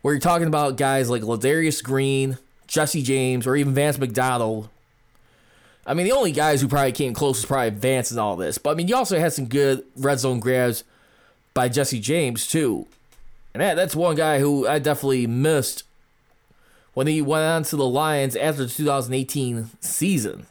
where 0.00 0.12
you're 0.12 0.20
talking 0.20 0.48
about 0.48 0.76
guys 0.76 1.08
like 1.08 1.22
Ladarius 1.22 1.82
Green, 1.84 2.38
Jesse 2.66 3.02
James, 3.02 3.46
or 3.46 3.56
even 3.56 3.74
Vance 3.74 3.98
McDonald. 3.98 4.68
I 5.86 5.94
mean, 5.94 6.06
the 6.06 6.12
only 6.12 6.32
guys 6.32 6.60
who 6.60 6.68
probably 6.68 6.92
came 6.92 7.12
close 7.12 7.38
was 7.38 7.46
probably 7.46 7.70
Vance 7.70 8.10
and 8.10 8.20
all 8.20 8.36
this. 8.36 8.58
But 8.58 8.70
I 8.70 8.74
mean, 8.74 8.88
you 8.88 8.96
also 8.96 9.18
had 9.18 9.32
some 9.32 9.46
good 9.46 9.84
red 9.96 10.20
zone 10.20 10.40
grabs 10.40 10.84
by 11.54 11.68
Jesse 11.68 12.00
James 12.00 12.46
too, 12.46 12.86
and 13.52 13.60
that, 13.60 13.74
that's 13.74 13.96
one 13.96 14.16
guy 14.16 14.38
who 14.38 14.66
I 14.66 14.78
definitely 14.78 15.26
missed 15.26 15.84
when 16.94 17.06
he 17.06 17.22
went 17.22 17.44
on 17.44 17.62
to 17.64 17.76
the 17.76 17.86
Lions 17.86 18.36
after 18.36 18.64
the 18.64 18.70
2018 18.70 19.70
season. 19.80 20.46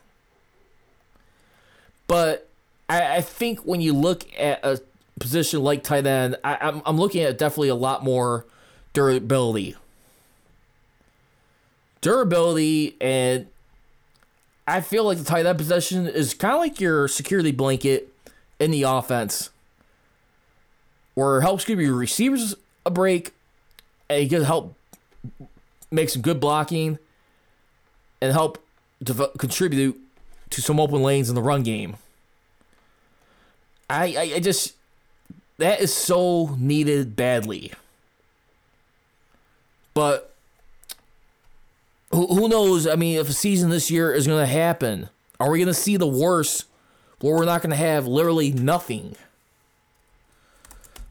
But 2.08 2.50
I, 2.90 3.18
I 3.18 3.22
think 3.22 3.60
when 3.60 3.80
you 3.80 3.94
look 3.94 4.26
at 4.38 4.60
a 4.64 4.82
position 5.20 5.64
like 5.64 5.84
tight 5.84 6.06
end, 6.06 6.36
I, 6.44 6.58
I'm, 6.60 6.82
I'm 6.86 6.98
looking 6.98 7.22
at 7.22 7.38
definitely 7.38 7.70
a 7.70 7.76
lot 7.76 8.04
more 8.04 8.46
durability. 8.94 9.76
Durability, 12.02 12.98
and 13.00 13.48
I 14.68 14.82
feel 14.82 15.04
like 15.04 15.18
the 15.18 15.24
tight 15.24 15.46
end 15.46 15.58
position 15.58 16.08
is 16.08 16.34
kind 16.34 16.56
of 16.56 16.60
like 16.60 16.80
your 16.80 17.08
security 17.08 17.52
blanket 17.52 18.12
in 18.60 18.72
the 18.72 18.84
offense, 18.84 19.50
where 21.14 21.38
it 21.38 21.42
helps 21.42 21.64
give 21.64 21.80
your 21.80 21.94
receivers 21.94 22.56
a 22.86 22.92
break, 22.92 23.34
and 24.10 24.24
you 24.24 24.30
can 24.30 24.44
help 24.44 24.76
make 25.92 26.10
some 26.10 26.22
good 26.22 26.40
blocking, 26.40 26.98
and 28.20 28.32
help 28.32 28.64
dev- 29.04 29.38
contribute 29.38 30.00
to 30.50 30.62
some 30.62 30.80
open 30.80 31.02
lanes 31.02 31.30
in 31.30 31.36
the 31.36 31.42
run 31.42 31.64
game. 31.64 31.96
I, 33.90 34.16
I, 34.18 34.32
I 34.36 34.40
just 34.40 34.74
that 35.58 35.80
is 35.82 35.94
so 35.94 36.56
needed 36.58 37.16
badly. 37.16 37.72
But 39.94 40.31
who, 42.12 42.28
who 42.28 42.50
knows? 42.50 42.88
I 42.88 42.96
mean, 42.96 43.20
if 43.20 43.30
a 43.30 43.34
season 43.34 43.70
this 43.70 43.92
year 43.92 44.14
is 44.14 44.28
going 44.28 44.40
to 44.40 44.52
happen, 44.52 45.10
are 45.40 45.50
we 45.50 45.60
going 45.60 45.68
to 45.68 45.74
see 45.74 45.98
the 45.98 46.08
worst 46.08 46.66
where 47.20 47.36
we're 47.36 47.46
not 47.46 47.62
going 47.62 47.72
to 47.72 47.76
have 47.76 48.08
literally 48.08 48.52
nothing? 48.52 49.16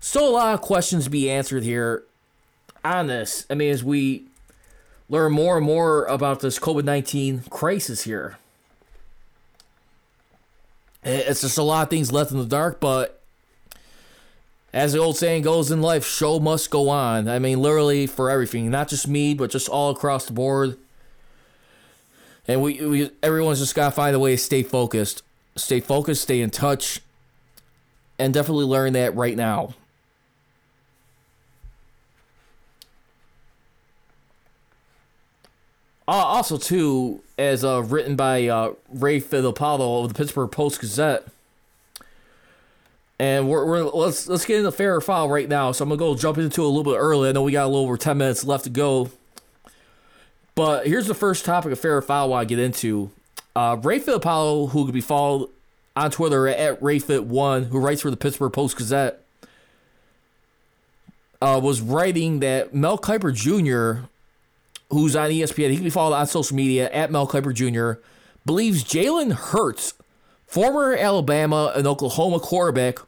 So, 0.01 0.29
a 0.29 0.31
lot 0.31 0.55
of 0.55 0.61
questions 0.61 1.05
to 1.05 1.11
be 1.11 1.31
answered 1.31 1.63
here 1.63 2.05
on 2.85 3.07
this. 3.07 3.47
I 3.51 3.55
mean, 3.55 3.71
as 3.71 3.85
we 3.85 4.25
learn 5.11 5.33
more 5.33 5.59
and 5.59 5.67
more 5.67 6.05
about 6.05 6.41
this 6.41 6.59
COVID 6.59 6.85
19 6.85 7.43
crisis 7.51 8.05
here. 8.05 8.39
It's 11.03 11.41
just 11.41 11.59
a 11.59 11.63
lot 11.63 11.83
of 11.83 11.91
things 11.91 12.13
left 12.13 12.31
in 12.31 12.39
the 12.39 12.45
dark, 12.45 12.79
but 12.79 13.21
as 14.73 14.93
the 14.93 14.99
old 14.99 15.17
saying 15.17 15.43
goes 15.43 15.71
in 15.71 15.83
life, 15.83 16.07
show 16.07 16.39
must 16.39 16.71
go 16.71 16.89
on. 16.89 17.27
I 17.27 17.39
mean, 17.39 17.61
literally 17.61 18.07
for 18.07 18.31
everything, 18.31 18.71
not 18.71 18.89
just 18.89 19.09
me, 19.09 19.35
but 19.35 19.51
just 19.51 19.69
all 19.69 19.91
across 19.91 20.27
the 20.27 20.33
board. 20.33 20.77
And 22.51 22.61
we, 22.63 22.85
we 22.85 23.11
everyone's 23.23 23.61
just 23.61 23.77
gotta 23.77 23.95
find 23.95 24.17
a 24.17 24.19
way 24.19 24.33
to 24.33 24.37
stay 24.37 24.65
focused, 24.65 25.23
stay 25.55 25.79
focused, 25.79 26.23
stay 26.23 26.41
in 26.41 26.51
touch, 26.51 27.01
and 28.19 28.35
definitely 28.35 28.65
learn 28.65 28.93
that 28.95 29.15
right 29.15 29.37
now. 29.37 29.75
Uh, 36.09 36.11
also, 36.11 36.59
too, 36.59 37.23
as 37.39 37.65
uh, 37.65 37.85
written 37.85 38.17
by 38.17 38.49
uh, 38.49 38.73
Ray 38.89 39.21
Fittipaldo 39.21 40.03
of 40.03 40.09
the 40.09 40.15
Pittsburgh 40.15 40.51
Post 40.51 40.81
Gazette. 40.81 41.29
And 43.21 43.49
we're, 43.49 43.65
we're 43.65 43.85
let's 43.85 44.27
let's 44.27 44.45
get 44.45 44.59
into 44.59 44.73
fair 44.73 44.97
or 44.97 45.01
foul 45.01 45.29
right 45.29 45.49
now. 45.49 45.71
So 45.71 45.85
I'm 45.85 45.89
gonna 45.89 46.01
go 46.01 46.17
jump 46.17 46.37
into 46.37 46.63
it 46.63 46.65
a 46.65 46.69
little 46.69 46.93
bit 46.93 46.99
early. 46.99 47.29
I 47.29 47.33
know 47.33 47.43
we 47.43 47.53
got 47.53 47.67
a 47.67 47.69
little 47.69 47.85
over 47.85 47.97
ten 47.97 48.19
minutes 48.19 48.43
left 48.43 48.65
to 48.65 48.71
go. 48.71 49.13
But 50.61 50.87
here's 50.87 51.07
the 51.07 51.15
first 51.15 51.47
topic 51.47 51.73
of 51.73 51.81
fair 51.81 52.03
foul 52.03 52.27
I 52.27 52.29
want 52.29 52.49
to 52.51 52.55
get 52.55 52.63
into. 52.63 53.11
Uh, 53.57 53.79
Ray 53.83 53.99
Fittipaldo, 53.99 54.69
who 54.69 54.85
could 54.85 54.93
be 54.93 55.01
followed 55.01 55.49
on 55.97 56.11
Twitter 56.11 56.47
at 56.49 56.79
RayFit1, 56.83 57.69
who 57.69 57.79
writes 57.79 58.03
for 58.03 58.11
the 58.11 58.17
Pittsburgh 58.19 58.53
Post 58.53 58.77
Gazette, 58.77 59.23
uh, 61.41 61.59
was 61.65 61.81
writing 61.81 62.41
that 62.41 62.75
Mel 62.75 62.99
Kiper 62.99 63.35
Jr 63.35 64.07
who's 64.91 65.17
on 65.17 65.31
ESPN, 65.31 65.71
he 65.71 65.77
can 65.77 65.85
be 65.85 65.89
followed 65.89 66.15
on 66.15 66.27
social 66.27 66.55
media 66.55 66.91
at 66.91 67.11
Mel 67.11 67.27
Kiper 67.27 67.55
Jr., 67.55 67.99
believes 68.45 68.85
Jalen 68.85 69.33
Hurts, 69.33 69.95
former 70.47 70.95
Alabama 70.95 71.73
and 71.75 71.87
Oklahoma 71.87 72.39
quarterback, 72.39 72.99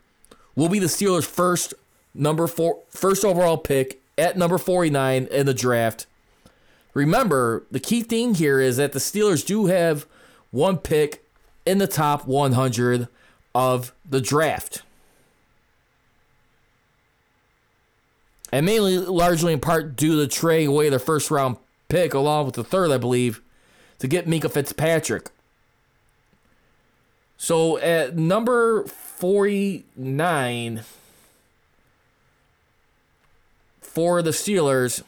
will 0.56 0.70
be 0.70 0.78
the 0.78 0.86
Steelers' 0.86 1.26
first 1.26 1.74
number 2.14 2.46
four, 2.46 2.78
first 2.88 3.26
overall 3.26 3.58
pick 3.58 4.00
at 4.16 4.38
number 4.38 4.56
49 4.56 5.26
in 5.30 5.44
the 5.44 5.52
draft. 5.52 6.06
Remember, 6.94 7.64
the 7.70 7.80
key 7.80 8.02
thing 8.02 8.34
here 8.34 8.60
is 8.60 8.76
that 8.76 8.92
the 8.92 8.98
Steelers 8.98 9.44
do 9.44 9.66
have 9.66 10.06
one 10.50 10.76
pick 10.76 11.24
in 11.64 11.78
the 11.78 11.86
top 11.86 12.26
100 12.26 13.08
of 13.54 13.94
the 14.08 14.20
draft. 14.20 14.82
And 18.52 18.66
mainly, 18.66 18.98
largely 18.98 19.54
in 19.54 19.60
part 19.60 19.96
due 19.96 20.20
to 20.20 20.26
trading 20.26 20.68
away 20.68 20.90
their 20.90 20.98
first 20.98 21.30
round 21.30 21.56
pick, 21.88 22.12
along 22.12 22.46
with 22.46 22.54
the 22.56 22.64
third, 22.64 22.90
I 22.90 22.98
believe, 22.98 23.40
to 23.98 24.06
get 24.06 24.26
Minkah 24.26 24.50
Fitzpatrick. 24.50 25.30
So 27.38 27.78
at 27.78 28.16
number 28.16 28.84
49 28.84 30.82
for 33.80 34.22
the 34.22 34.30
Steelers, 34.30 35.02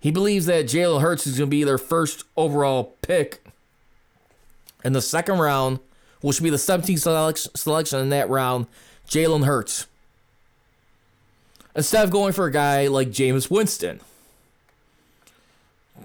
he 0.00 0.10
believes 0.10 0.46
that 0.46 0.66
Jalen 0.66 1.00
Hurts 1.00 1.26
is 1.26 1.38
going 1.38 1.48
to 1.48 1.50
be 1.50 1.64
their 1.64 1.78
first 1.78 2.24
overall 2.36 2.94
pick 3.02 3.40
in 4.84 4.92
the 4.92 5.02
second 5.02 5.38
round, 5.38 5.80
which 6.20 6.40
will 6.40 6.44
be 6.44 6.50
the 6.50 6.56
17th 6.56 7.56
selection 7.56 7.98
in 7.98 8.08
that 8.10 8.28
round, 8.28 8.66
Jalen 9.08 9.44
Hurts. 9.44 9.86
Instead 11.74 12.04
of 12.04 12.10
going 12.10 12.32
for 12.32 12.46
a 12.46 12.52
guy 12.52 12.86
like 12.86 13.08
Jameis 13.08 13.50
Winston. 13.50 14.00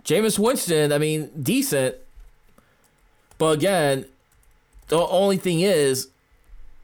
Jameis 0.03 0.38
Winston, 0.38 0.91
I 0.91 0.97
mean, 0.97 1.29
decent. 1.41 1.95
But 3.38 3.58
again, 3.58 4.06
the 4.88 4.99
only 4.99 5.38
thing 5.38 5.62
is, 5.62 6.10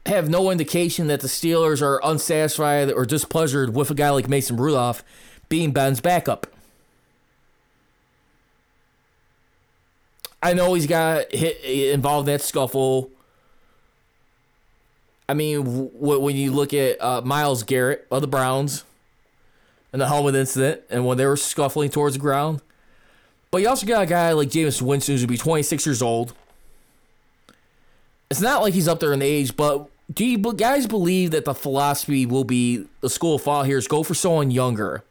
have 0.06 0.28
no 0.28 0.50
indication 0.50 1.08
that 1.08 1.20
the 1.20 1.28
Steelers 1.28 1.82
are 1.82 2.00
unsatisfied 2.02 2.90
or 2.90 3.04
displeasured 3.04 3.74
with 3.74 3.90
a 3.90 3.94
guy 3.94 4.10
like 4.10 4.28
Mason 4.28 4.56
Rudolph 4.56 5.04
being 5.48 5.72
Ben's 5.72 6.00
backup. 6.00 6.46
I 10.42 10.54
know 10.54 10.74
he's 10.74 10.86
got 10.86 11.32
hit 11.32 11.62
involved 11.64 12.28
in 12.28 12.34
that 12.34 12.42
scuffle. 12.42 13.10
I 15.28 15.34
mean, 15.34 15.90
when 15.94 16.36
you 16.36 16.50
look 16.50 16.74
at 16.74 17.00
uh, 17.00 17.20
Myles 17.22 17.62
Garrett 17.62 18.06
of 18.10 18.20
the 18.20 18.26
Browns 18.26 18.84
and 19.92 20.00
the 20.00 20.08
helmet 20.08 20.34
incident, 20.34 20.82
and 20.90 21.06
when 21.06 21.18
they 21.18 21.26
were 21.26 21.36
scuffling 21.36 21.90
towards 21.90 22.14
the 22.14 22.20
ground, 22.20 22.62
but 23.50 23.62
you 23.62 23.68
also 23.68 23.86
got 23.86 24.02
a 24.02 24.06
guy 24.06 24.32
like 24.32 24.48
Jameis 24.48 24.80
Winston 24.80 25.14
who's 25.14 25.26
be 25.26 25.36
26 25.36 25.86
years 25.86 26.02
old. 26.02 26.34
It's 28.30 28.40
not 28.40 28.62
like 28.62 28.74
he's 28.74 28.88
up 28.88 29.00
there 29.00 29.12
in 29.12 29.22
age, 29.22 29.56
but 29.56 29.88
do 30.12 30.24
you 30.24 30.38
guys 30.38 30.86
believe 30.86 31.32
that 31.32 31.44
the 31.44 31.54
philosophy 31.54 32.26
will 32.26 32.44
be 32.44 32.86
the 33.00 33.10
school 33.10 33.36
of 33.36 33.42
thought 33.42 33.66
here 33.66 33.78
is 33.78 33.88
go 33.88 34.02
for 34.02 34.14
someone 34.14 34.50
younger? 34.50 35.04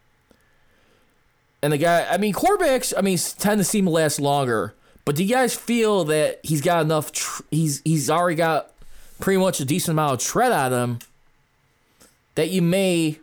And 1.61 1.73
the 1.73 1.77
guy, 1.77 2.07
I 2.09 2.17
mean, 2.17 2.33
quarterbacks, 2.33 2.93
I 2.97 3.01
mean, 3.01 3.17
tend 3.17 3.59
to 3.59 3.65
seem 3.65 3.85
to 3.85 3.91
last 3.91 4.19
longer. 4.19 4.73
But 5.09 5.15
do 5.15 5.23
you 5.23 5.33
guys 5.33 5.55
feel 5.55 6.03
that 6.03 6.39
he's 6.43 6.61
got 6.61 6.83
enough? 6.85 7.11
Tr- 7.11 7.41
he's 7.49 7.81
he's 7.83 8.11
already 8.11 8.35
got 8.35 8.71
pretty 9.19 9.39
much 9.39 9.59
a 9.59 9.65
decent 9.65 9.93
amount 9.95 10.13
of 10.13 10.19
tread 10.19 10.51
on 10.51 10.71
him 10.71 10.99
that 12.35 12.51
you 12.51 12.61
may 12.61 13.17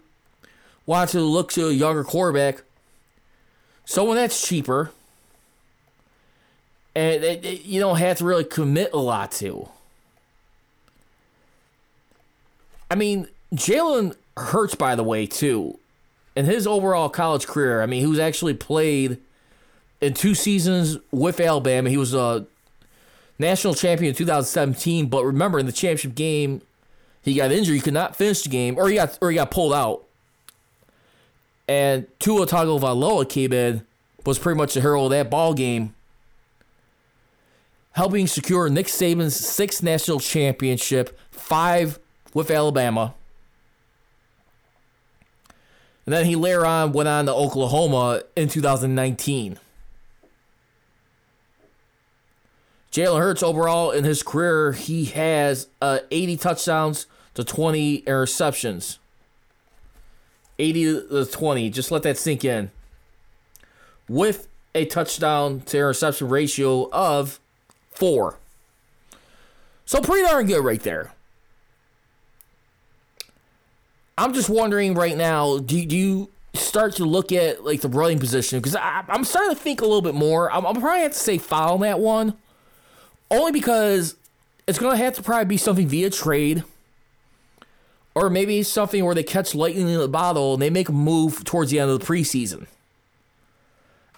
want 0.84 1.10
to 1.10 1.20
look 1.20 1.52
to 1.52 1.68
a 1.68 1.72
younger 1.72 2.02
quarterback, 2.02 2.62
someone 3.84 4.16
that's 4.16 4.44
cheaper, 4.44 4.90
and 6.96 7.22
it, 7.22 7.44
it, 7.44 7.64
you 7.64 7.78
don't 7.78 7.98
have 7.98 8.18
to 8.18 8.24
really 8.24 8.42
commit 8.42 8.90
a 8.92 8.98
lot 8.98 9.30
to. 9.30 9.68
I 12.90 12.96
mean, 12.96 13.28
Jalen 13.54 14.16
Hurts, 14.36 14.74
by 14.74 14.96
the 14.96 15.04
way, 15.04 15.24
too, 15.24 15.78
in 16.34 16.46
his 16.46 16.66
overall 16.66 17.08
college 17.08 17.46
career. 17.46 17.80
I 17.80 17.86
mean, 17.86 18.10
was 18.10 18.18
actually 18.18 18.54
played 18.54 19.18
in 20.06 20.14
two 20.14 20.34
seasons 20.34 20.98
with 21.10 21.40
Alabama. 21.40 21.90
He 21.90 21.96
was 21.96 22.14
a 22.14 22.46
national 23.38 23.74
champion 23.74 24.10
in 24.10 24.14
2017. 24.14 25.06
But 25.06 25.24
remember, 25.24 25.58
in 25.58 25.66
the 25.66 25.72
championship 25.72 26.14
game, 26.14 26.62
he 27.22 27.34
got 27.34 27.50
injured. 27.50 27.74
He 27.74 27.80
could 27.80 27.94
not 27.94 28.14
finish 28.14 28.42
the 28.42 28.48
game, 28.48 28.78
or 28.78 28.88
he 28.88 28.94
got 28.94 29.18
or 29.20 29.30
he 29.30 29.34
got 29.34 29.50
pulled 29.50 29.74
out. 29.74 30.04
And 31.68 32.06
Tua 32.20 32.46
Tagovailoa 32.46 33.28
came 33.28 33.52
in, 33.52 33.84
was 34.24 34.38
pretty 34.38 34.56
much 34.56 34.74
the 34.74 34.80
hero 34.80 35.04
of 35.04 35.10
that 35.10 35.28
ball 35.28 35.52
game 35.52 35.92
helping 37.96 38.26
secure 38.26 38.68
Nick 38.68 38.86
Saban's 38.86 39.34
sixth 39.34 39.82
national 39.82 40.20
championship, 40.20 41.18
five 41.30 41.98
with 42.34 42.50
Alabama. 42.50 43.14
And 46.04 46.12
then 46.12 46.26
he 46.26 46.36
later 46.36 46.64
on 46.64 46.92
went 46.92 47.08
on 47.08 47.24
to 47.24 47.32
Oklahoma 47.32 48.22
in 48.36 48.48
2019. 48.50 49.58
Jalen 52.92 53.20
Hurts 53.20 53.42
overall 53.42 53.90
in 53.90 54.04
his 54.04 54.22
career, 54.22 54.72
he 54.72 55.06
has 55.06 55.68
uh, 55.82 56.00
80 56.10 56.36
touchdowns 56.38 57.06
to 57.34 57.44
20 57.44 58.02
interceptions. 58.02 58.98
80 60.58 61.08
to 61.08 61.24
20. 61.26 61.70
Just 61.70 61.90
let 61.90 62.02
that 62.04 62.16
sink 62.16 62.44
in. 62.44 62.70
With 64.08 64.48
a 64.74 64.84
touchdown 64.84 65.60
to 65.60 65.76
interception 65.76 66.28
ratio 66.28 66.88
of 66.90 67.40
four. 67.90 68.38
So 69.84 70.00
pretty 70.00 70.26
darn 70.26 70.46
good 70.46 70.64
right 70.64 70.82
there. 70.82 71.12
I'm 74.18 74.32
just 74.32 74.48
wondering 74.48 74.94
right 74.94 75.16
now, 75.16 75.58
do, 75.58 75.84
do 75.84 75.96
you 75.96 76.30
start 76.54 76.96
to 76.96 77.04
look 77.04 77.32
at 77.32 77.64
like 77.64 77.82
the 77.82 77.88
running 77.88 78.18
position? 78.18 78.58
Because 78.58 78.76
I'm 78.80 79.24
starting 79.24 79.54
to 79.54 79.60
think 79.60 79.80
a 79.80 79.84
little 79.84 80.02
bit 80.02 80.14
more. 80.14 80.50
I'm, 80.50 80.66
I'm 80.66 80.80
probably 80.80 81.02
have 81.02 81.12
to 81.12 81.18
say 81.18 81.38
foul 81.38 81.74
on 81.74 81.80
that 81.80 82.00
one. 82.00 82.34
Only 83.30 83.52
because 83.52 84.16
it's 84.66 84.78
going 84.78 84.96
to 84.96 85.02
have 85.04 85.14
to 85.14 85.22
probably 85.22 85.46
be 85.46 85.56
something 85.56 85.86
via 85.86 86.10
trade. 86.10 86.64
Or 88.14 88.30
maybe 88.30 88.62
something 88.62 89.04
where 89.04 89.14
they 89.14 89.22
catch 89.22 89.54
lightning 89.54 89.88
in 89.88 89.98
the 89.98 90.08
bottle 90.08 90.54
and 90.54 90.62
they 90.62 90.70
make 90.70 90.88
a 90.88 90.92
move 90.92 91.44
towards 91.44 91.70
the 91.70 91.78
end 91.78 91.90
of 91.90 92.00
the 92.00 92.06
preseason. 92.06 92.66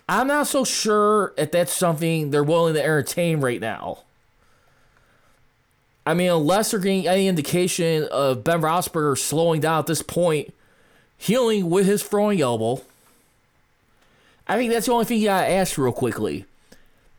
I'm 0.08 0.26
not 0.28 0.46
so 0.46 0.64
sure 0.64 1.34
if 1.36 1.50
that's 1.50 1.72
something 1.72 2.30
they're 2.30 2.44
willing 2.44 2.74
to 2.74 2.82
entertain 2.82 3.40
right 3.40 3.60
now. 3.60 3.98
I 6.06 6.14
mean, 6.14 6.30
unless 6.30 6.70
they're 6.70 6.80
getting 6.80 7.06
any 7.06 7.28
indication 7.28 8.08
of 8.10 8.42
Ben 8.42 8.62
Roethlisberger 8.62 9.18
slowing 9.18 9.60
down 9.60 9.80
at 9.80 9.86
this 9.86 10.00
point, 10.00 10.54
healing 11.18 11.68
with 11.68 11.84
his 11.84 12.02
throwing 12.02 12.40
elbow. 12.40 12.80
I 14.46 14.56
think 14.56 14.72
that's 14.72 14.86
the 14.86 14.92
only 14.92 15.04
thing 15.04 15.18
you 15.18 15.26
gotta 15.26 15.50
ask 15.50 15.76
real 15.76 15.92
quickly. 15.92 16.46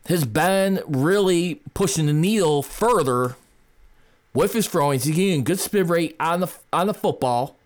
Has 0.06 0.24
Ben 0.24 0.80
really 0.86 1.60
pushing 1.74 2.06
the 2.06 2.12
needle 2.12 2.62
further 2.62 3.36
with 4.34 4.52
his 4.52 4.66
throwing? 4.66 4.98
He's 4.98 5.04
he 5.04 5.12
getting 5.12 5.44
good 5.44 5.60
spin 5.60 5.86
rate 5.86 6.16
on 6.18 6.40
the 6.40 6.52
on 6.72 6.86
the 6.86 6.94
football? 6.94 7.56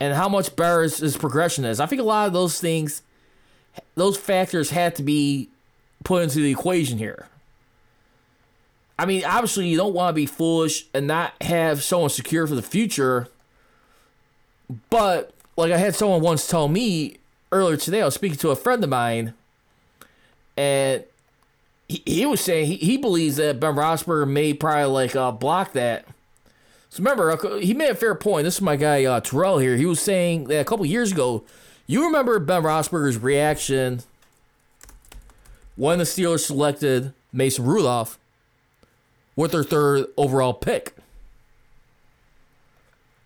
And 0.00 0.14
how 0.14 0.28
much 0.28 0.54
better 0.54 0.82
his, 0.82 0.98
his 0.98 1.16
progression 1.16 1.64
is? 1.64 1.80
I 1.80 1.86
think 1.86 2.00
a 2.00 2.04
lot 2.04 2.28
of 2.28 2.32
those 2.32 2.60
things, 2.60 3.02
those 3.96 4.16
factors 4.16 4.70
had 4.70 4.94
to 4.96 5.02
be 5.02 5.48
put 6.04 6.22
into 6.22 6.38
the 6.40 6.50
equation 6.50 6.98
here. 6.98 7.26
I 8.98 9.06
mean, 9.06 9.24
obviously, 9.24 9.68
you 9.68 9.76
don't 9.76 9.94
want 9.94 10.10
to 10.10 10.14
be 10.14 10.26
foolish 10.26 10.86
and 10.92 11.06
not 11.06 11.34
have 11.40 11.82
someone 11.82 12.10
secure 12.10 12.46
for 12.46 12.54
the 12.54 12.62
future. 12.62 13.28
But, 14.90 15.32
like 15.56 15.72
I 15.72 15.78
had 15.78 15.94
someone 15.94 16.20
once 16.20 16.46
tell 16.46 16.68
me 16.68 17.18
earlier 17.50 17.76
today, 17.76 18.02
I 18.02 18.04
was 18.04 18.14
speaking 18.14 18.38
to 18.38 18.50
a 18.50 18.56
friend 18.56 18.82
of 18.82 18.90
mine, 18.90 19.34
and 20.58 21.04
he, 21.88 22.02
he 22.04 22.26
was 22.26 22.40
saying 22.40 22.66
he, 22.66 22.76
he 22.76 22.96
believes 22.96 23.36
that 23.36 23.60
Ben 23.60 23.76
Roethlisberger 23.76 24.28
may 24.28 24.52
probably 24.52 24.84
like 24.86 25.14
uh, 25.14 25.30
block 25.30 25.72
that. 25.72 26.04
So 26.90 27.02
remember, 27.02 27.60
he 27.60 27.74
made 27.74 27.90
a 27.90 27.94
fair 27.94 28.16
point. 28.16 28.44
This 28.44 28.56
is 28.56 28.60
my 28.60 28.74
guy 28.74 29.04
uh, 29.04 29.20
Terrell 29.20 29.58
here. 29.58 29.76
He 29.76 29.86
was 29.86 30.00
saying 30.00 30.44
that 30.44 30.60
a 30.60 30.64
couple 30.64 30.84
years 30.84 31.12
ago, 31.12 31.44
you 31.86 32.04
remember 32.04 32.38
Ben 32.40 32.62
Roethlisberger's 32.62 33.18
reaction 33.18 34.00
when 35.76 35.98
the 35.98 36.04
Steelers 36.04 36.44
selected 36.44 37.12
Mason 37.32 37.64
Rudolph 37.64 38.18
with 39.36 39.52
their 39.52 39.62
third 39.62 40.06
overall 40.16 40.54
pick. 40.54 40.96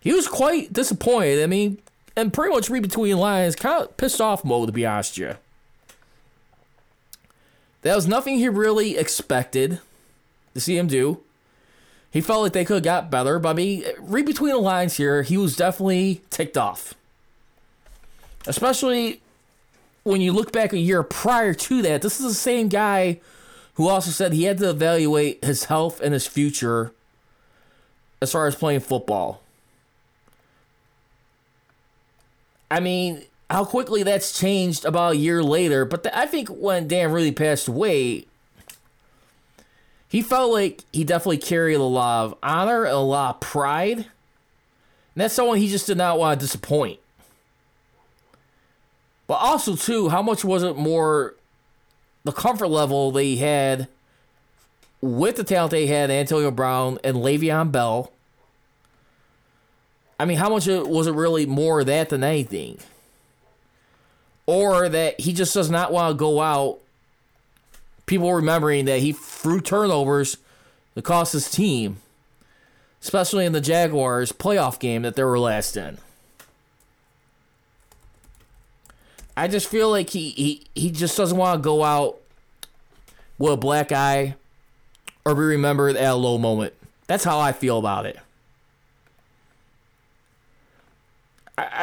He 0.01 0.13
was 0.13 0.27
quite 0.27 0.71
disappointed. 0.71 1.41
I 1.41 1.47
mean, 1.47 1.79
and 2.15 2.31
pretty 2.31 2.53
much 2.53 2.69
read 2.69 2.83
between 2.83 3.17
lines, 3.17 3.55
kind 3.55 3.81
of 3.81 3.97
pissed 3.97 4.21
off 4.21 4.45
mode, 4.45 4.67
to 4.67 4.73
be 4.73 4.85
honest 4.85 5.17
with 5.17 5.29
you. 5.29 5.35
That 7.83 7.95
was 7.95 8.07
nothing 8.07 8.37
he 8.37 8.49
really 8.49 8.97
expected 8.97 9.79
to 10.53 10.59
see 10.59 10.77
him 10.77 10.87
do. 10.87 11.19
He 12.11 12.21
felt 12.21 12.43
like 12.43 12.53
they 12.53 12.65
could 12.65 12.75
have 12.75 12.83
got 12.83 13.11
better, 13.11 13.39
but 13.39 13.49
I 13.49 13.53
mean, 13.53 13.83
read 13.99 14.25
between 14.25 14.51
the 14.51 14.59
lines 14.59 14.97
here, 14.97 15.23
he 15.23 15.37
was 15.37 15.55
definitely 15.55 16.21
ticked 16.29 16.57
off. 16.57 16.93
Especially 18.45 19.21
when 20.03 20.21
you 20.21 20.31
look 20.31 20.51
back 20.51 20.73
a 20.73 20.77
year 20.77 21.03
prior 21.03 21.53
to 21.53 21.81
that, 21.81 22.01
this 22.01 22.19
is 22.19 22.27
the 22.27 22.33
same 22.33 22.67
guy 22.67 23.19
who 23.75 23.89
also 23.89 24.11
said 24.11 24.33
he 24.33 24.43
had 24.43 24.59
to 24.59 24.69
evaluate 24.69 25.43
his 25.43 25.65
health 25.65 25.99
and 26.01 26.13
his 26.13 26.27
future 26.27 26.93
as 28.21 28.31
far 28.31 28.47
as 28.47 28.55
playing 28.55 28.81
football. 28.81 29.41
I 32.69 32.79
mean, 32.79 33.23
how 33.53 33.63
quickly 33.63 34.01
that's 34.01 34.37
changed 34.37 34.83
about 34.83 35.13
a 35.13 35.17
year 35.17 35.43
later, 35.43 35.85
but 35.85 36.01
the, 36.01 36.17
I 36.17 36.25
think 36.25 36.49
when 36.49 36.87
Dan 36.87 37.11
really 37.11 37.31
passed 37.31 37.67
away, 37.67 38.25
he 40.09 40.23
felt 40.23 40.51
like 40.51 40.83
he 40.91 41.03
definitely 41.03 41.37
carried 41.37 41.75
a 41.75 41.83
lot 41.83 42.25
of 42.25 42.37
honor 42.41 42.85
a 42.85 42.97
lot 42.97 43.35
of 43.35 43.41
pride. 43.41 43.97
And 43.97 44.05
that's 45.15 45.35
someone 45.35 45.59
he 45.59 45.67
just 45.67 45.85
did 45.85 45.97
not 45.97 46.17
want 46.17 46.39
to 46.39 46.43
disappoint. 46.43 46.99
But 49.27 49.35
also, 49.35 49.75
too, 49.75 50.09
how 50.09 50.23
much 50.23 50.43
was 50.43 50.63
it 50.63 50.75
more 50.75 51.35
the 52.23 52.31
comfort 52.31 52.69
level 52.69 53.11
they 53.11 53.35
had 53.35 53.87
with 54.99 55.35
the 55.35 55.43
talent 55.43 55.69
they 55.69 55.85
had, 55.85 56.09
Antonio 56.09 56.49
Brown 56.49 56.97
and 57.03 57.17
Le'Veon 57.17 57.71
Bell. 57.71 58.11
I 60.19 60.25
mean, 60.25 60.37
how 60.37 60.49
much 60.49 60.65
was 60.65 61.05
it 61.05 61.13
really 61.13 61.45
more 61.45 61.83
that 61.83 62.09
than 62.09 62.23
anything? 62.23 62.79
Or 64.45 64.89
that 64.89 65.19
he 65.21 65.33
just 65.33 65.53
does 65.53 65.69
not 65.69 65.91
want 65.91 66.11
to 66.11 66.17
go 66.17 66.41
out, 66.41 66.79
people 68.05 68.33
remembering 68.33 68.85
that 68.85 68.99
he 68.99 69.13
threw 69.13 69.61
turnovers 69.61 70.37
that 70.95 71.03
cost 71.03 71.33
his 71.33 71.49
team, 71.49 71.97
especially 73.01 73.45
in 73.45 73.53
the 73.53 73.61
Jaguars 73.61 74.31
playoff 74.31 74.79
game 74.79 75.03
that 75.03 75.15
they 75.15 75.23
were 75.23 75.39
last 75.39 75.77
in. 75.77 75.97
I 79.35 79.47
just 79.47 79.67
feel 79.67 79.89
like 79.89 80.11
he, 80.11 80.29
he, 80.31 80.63
he 80.75 80.91
just 80.91 81.17
doesn't 81.17 81.37
want 81.37 81.59
to 81.59 81.63
go 81.63 81.83
out 81.83 82.19
with 83.39 83.53
a 83.53 83.57
black 83.57 83.91
eye 83.91 84.35
or 85.25 85.33
be 85.33 85.41
remembered 85.41 85.95
at 85.95 86.11
a 86.11 86.15
low 86.15 86.37
moment. 86.37 86.73
That's 87.07 87.23
how 87.23 87.39
I 87.39 87.51
feel 87.51 87.79
about 87.79 88.05
it. 88.05 88.19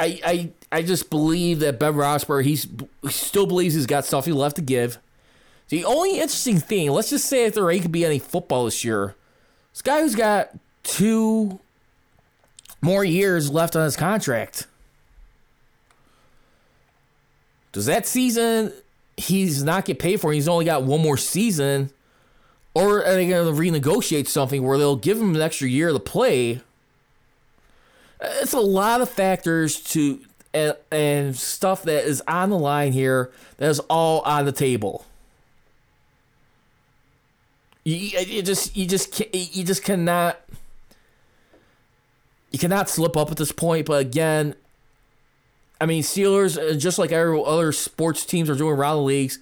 I 0.00 0.20
I 0.24 0.50
I 0.72 0.82
just 0.82 1.10
believe 1.10 1.60
that 1.60 1.78
Ben 1.78 1.94
Roethlisberger 1.94 2.44
he's 2.44 2.66
he 3.02 3.08
still 3.08 3.46
believes 3.46 3.74
he's 3.74 3.86
got 3.86 4.04
something 4.04 4.34
left 4.34 4.56
to 4.56 4.62
give. 4.62 4.98
The 5.68 5.84
only 5.84 6.14
interesting 6.14 6.58
thing, 6.58 6.90
let's 6.90 7.10
just 7.10 7.26
say 7.26 7.44
if 7.44 7.54
there 7.54 7.70
ain't 7.70 7.82
gonna 7.82 7.90
be 7.90 8.04
any 8.04 8.18
football 8.18 8.64
this 8.64 8.84
year, 8.84 9.14
this 9.72 9.82
guy 9.82 10.00
who's 10.00 10.14
got 10.14 10.50
two 10.82 11.60
more 12.80 13.04
years 13.04 13.50
left 13.50 13.76
on 13.76 13.84
his 13.84 13.96
contract. 13.96 14.66
Does 17.72 17.86
that 17.86 18.06
season 18.06 18.72
he's 19.16 19.62
not 19.62 19.84
get 19.84 19.98
paid 19.98 20.20
for? 20.20 20.32
He's 20.32 20.48
only 20.48 20.64
got 20.64 20.82
one 20.82 21.00
more 21.00 21.16
season, 21.16 21.90
or 22.74 23.04
are 23.04 23.14
they 23.14 23.28
going 23.28 23.54
to 23.54 23.60
renegotiate 23.60 24.26
something 24.26 24.62
where 24.62 24.78
they'll 24.78 24.96
give 24.96 25.20
him 25.20 25.34
an 25.34 25.40
extra 25.40 25.68
year 25.68 25.92
to 25.92 26.00
play? 26.00 26.62
It's 28.22 28.52
a 28.52 28.60
lot 28.60 29.00
of 29.00 29.08
factors 29.08 29.80
to 29.92 30.20
and, 30.52 30.74
and 30.90 31.36
stuff 31.36 31.82
that 31.84 32.04
is 32.04 32.22
on 32.26 32.50
the 32.50 32.58
line 32.58 32.92
here 32.92 33.30
that 33.58 33.68
is 33.70 33.80
all 33.80 34.20
on 34.22 34.44
the 34.44 34.52
table. 34.52 35.04
You, 37.84 37.96
you 37.96 38.42
just 38.42 38.76
you 38.76 38.86
just 38.86 39.20
you 39.32 39.64
just 39.64 39.82
cannot 39.82 40.40
you 42.50 42.58
cannot 42.58 42.90
slip 42.90 43.16
up 43.16 43.30
at 43.30 43.36
this 43.36 43.52
point. 43.52 43.86
But 43.86 44.02
again, 44.02 44.54
I 45.80 45.86
mean, 45.86 46.02
Steelers, 46.02 46.58
uh, 46.58 46.76
just 46.76 46.98
like 46.98 47.10
every 47.12 47.42
other 47.44 47.72
sports 47.72 48.26
teams 48.26 48.50
are 48.50 48.54
doing 48.54 48.74
around 48.74 48.96
the 48.96 49.02
leagues, 49.02 49.38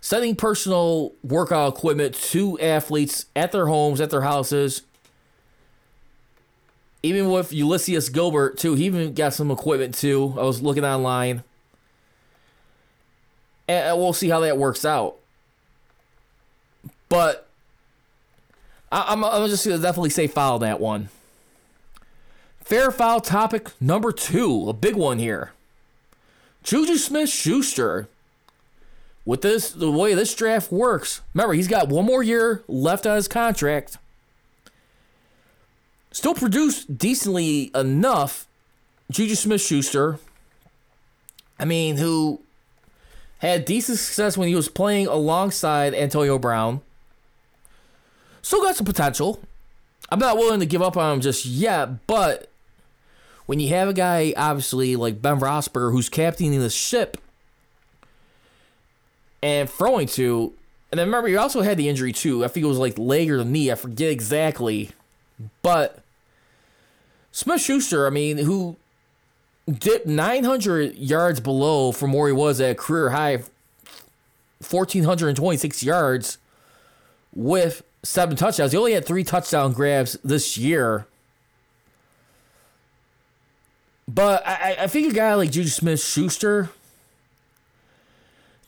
sending 0.00 0.36
personal 0.36 1.14
workout 1.22 1.76
equipment 1.76 2.14
to 2.14 2.58
athletes 2.60 3.26
at 3.34 3.52
their 3.52 3.66
homes, 3.66 4.00
at 4.00 4.10
their 4.10 4.22
houses. 4.22 4.82
Even 7.02 7.30
with 7.30 7.50
Ulysees 7.50 8.12
Gilbert, 8.12 8.58
too, 8.58 8.74
he 8.74 8.86
even 8.86 9.14
got 9.14 9.34
some 9.34 9.50
equipment, 9.50 9.94
too. 9.94 10.34
I 10.36 10.42
was 10.42 10.60
looking 10.60 10.84
online. 10.84 11.44
And 13.68 13.98
we'll 13.98 14.12
see 14.12 14.28
how 14.28 14.40
that 14.40 14.58
works 14.58 14.84
out. 14.84 15.16
But 17.08 17.48
I'm, 18.90 19.24
I'm 19.24 19.48
just 19.48 19.64
to 19.64 19.78
definitely 19.78 20.10
say 20.10 20.26
foul 20.26 20.58
that 20.60 20.80
one. 20.80 21.08
Fair 22.60 22.90
foul 22.90 23.20
topic 23.20 23.70
number 23.80 24.12
two, 24.12 24.68
a 24.68 24.72
big 24.72 24.94
one 24.94 25.18
here. 25.18 25.52
Juju 26.62 26.96
Smith 26.96 27.30
Schuster 27.30 28.08
with 29.24 29.42
this 29.42 29.70
the 29.70 29.90
way 29.90 30.14
this 30.14 30.34
draft 30.34 30.72
works, 30.72 31.20
remember 31.34 31.54
he's 31.54 31.68
got 31.68 31.88
one 31.88 32.04
more 32.04 32.22
year 32.22 32.62
left 32.66 33.06
on 33.06 33.16
his 33.16 33.28
contract. 33.28 33.98
Still 36.10 36.34
produced 36.34 36.98
decently 36.98 37.70
enough. 37.74 38.46
Juju 39.10 39.34
Smith 39.34 39.60
Schuster, 39.60 40.18
I 41.58 41.64
mean, 41.64 41.96
who 41.96 42.40
had 43.38 43.64
decent 43.64 43.98
success 43.98 44.36
when 44.36 44.48
he 44.48 44.54
was 44.54 44.68
playing 44.68 45.06
alongside 45.06 45.94
Antonio 45.94 46.38
Brown. 46.38 46.80
Still 48.42 48.62
got 48.62 48.76
some 48.76 48.86
potential. 48.86 49.40
I'm 50.10 50.18
not 50.18 50.36
willing 50.36 50.60
to 50.60 50.66
give 50.66 50.82
up 50.82 50.96
on 50.96 51.14
him 51.14 51.20
just 51.20 51.44
yet, 51.44 52.06
but 52.06 52.50
when 53.46 53.60
you 53.60 53.68
have 53.70 53.88
a 53.88 53.92
guy, 53.92 54.34
obviously, 54.36 54.96
like 54.96 55.22
Ben 55.22 55.40
Roethlisberger, 55.40 55.92
who's 55.92 56.08
captaining 56.08 56.60
the 56.60 56.70
ship 56.70 57.18
and 59.42 59.68
throwing 59.68 60.06
to, 60.08 60.52
and 60.90 60.98
then 60.98 61.06
remember, 61.06 61.28
he 61.28 61.36
also 61.36 61.62
had 61.62 61.76
the 61.76 61.88
injury 61.88 62.12
too. 62.12 62.44
I 62.44 62.48
think 62.48 62.64
it 62.64 62.68
was 62.68 62.78
like 62.78 62.98
leg 62.98 63.30
or 63.30 63.38
the 63.38 63.44
knee. 63.44 63.70
I 63.70 63.74
forget 63.74 64.10
exactly. 64.10 64.90
But 65.62 66.02
Smith 67.32 67.60
Schuster, 67.60 68.06
I 68.06 68.10
mean, 68.10 68.38
who 68.38 68.76
dipped 69.68 70.06
900 70.06 70.96
yards 70.96 71.40
below 71.40 71.92
from 71.92 72.12
where 72.12 72.28
he 72.28 72.32
was 72.32 72.60
at 72.60 72.78
career 72.78 73.10
high 73.10 73.42
1,426 74.68 75.82
yards 75.82 76.38
with 77.34 77.82
seven 78.02 78.36
touchdowns. 78.36 78.72
He 78.72 78.78
only 78.78 78.92
had 78.92 79.06
three 79.06 79.24
touchdown 79.24 79.72
grabs 79.72 80.18
this 80.24 80.58
year. 80.58 81.06
But 84.06 84.44
I, 84.46 84.76
I 84.80 84.86
think 84.86 85.12
a 85.12 85.14
guy 85.14 85.34
like 85.34 85.50
Juju 85.50 85.68
Smith 85.68 86.02
Schuster, 86.02 86.70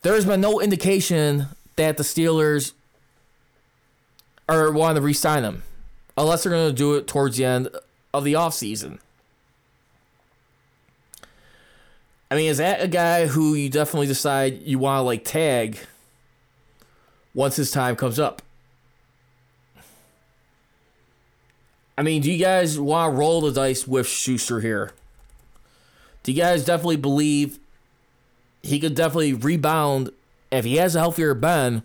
there's 0.02 0.26
been 0.26 0.40
no 0.40 0.60
indication 0.60 1.46
that 1.76 1.96
the 1.96 2.02
Steelers 2.02 2.72
are 4.48 4.70
wanting 4.70 4.96
to 4.96 5.00
re 5.00 5.14
sign 5.14 5.44
him 5.44 5.62
unless 6.20 6.42
they're 6.42 6.52
going 6.52 6.68
to 6.68 6.76
do 6.76 6.94
it 6.94 7.06
towards 7.06 7.38
the 7.38 7.46
end 7.46 7.68
of 8.12 8.24
the 8.24 8.34
offseason. 8.34 8.98
I 12.30 12.36
mean, 12.36 12.50
is 12.50 12.58
that 12.58 12.82
a 12.82 12.88
guy 12.88 13.26
who 13.26 13.54
you 13.54 13.70
definitely 13.70 14.06
decide 14.06 14.62
you 14.62 14.78
want 14.78 14.98
to 14.98 15.02
like 15.02 15.24
tag 15.24 15.78
once 17.34 17.56
his 17.56 17.70
time 17.70 17.96
comes 17.96 18.20
up? 18.20 18.42
I 21.96 22.02
mean, 22.02 22.20
do 22.20 22.30
you 22.30 22.38
guys 22.38 22.78
want 22.78 23.12
to 23.12 23.18
roll 23.18 23.40
the 23.40 23.52
dice 23.52 23.86
with 23.88 24.06
Schuster 24.06 24.60
here? 24.60 24.92
Do 26.22 26.32
you 26.32 26.38
guys 26.38 26.64
definitely 26.64 26.96
believe 26.96 27.58
he 28.62 28.78
could 28.78 28.94
definitely 28.94 29.32
rebound 29.32 30.10
if 30.52 30.66
he 30.66 30.76
has 30.76 30.94
a 30.94 31.00
healthier 31.00 31.34
Ben? 31.34 31.82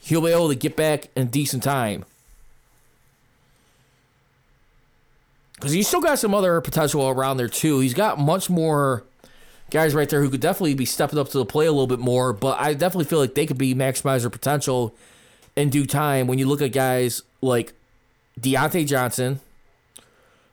He'll 0.00 0.20
be 0.20 0.30
able 0.30 0.48
to 0.48 0.54
get 0.54 0.76
back 0.76 1.08
in 1.16 1.28
decent 1.28 1.62
time. 1.62 2.04
Because 5.58 5.72
he's 5.72 5.88
still 5.88 6.00
got 6.00 6.18
some 6.18 6.34
other 6.34 6.60
potential 6.60 7.08
around 7.08 7.36
there 7.36 7.48
too. 7.48 7.80
He's 7.80 7.94
got 7.94 8.18
much 8.18 8.48
more 8.48 9.02
guys 9.70 9.94
right 9.94 10.08
there 10.08 10.22
who 10.22 10.30
could 10.30 10.40
definitely 10.40 10.74
be 10.74 10.84
stepping 10.84 11.18
up 11.18 11.28
to 11.30 11.38
the 11.38 11.44
play 11.44 11.66
a 11.66 11.72
little 11.72 11.88
bit 11.88 11.98
more. 11.98 12.32
But 12.32 12.60
I 12.60 12.74
definitely 12.74 13.06
feel 13.06 13.18
like 13.18 13.34
they 13.34 13.46
could 13.46 13.58
be 13.58 13.74
maximize 13.74 14.20
their 14.20 14.30
potential 14.30 14.94
in 15.56 15.70
due 15.70 15.84
time. 15.84 16.26
When 16.28 16.38
you 16.38 16.46
look 16.46 16.62
at 16.62 16.72
guys 16.72 17.22
like 17.40 17.72
Diontae 18.40 18.86
Johnson, 18.86 19.40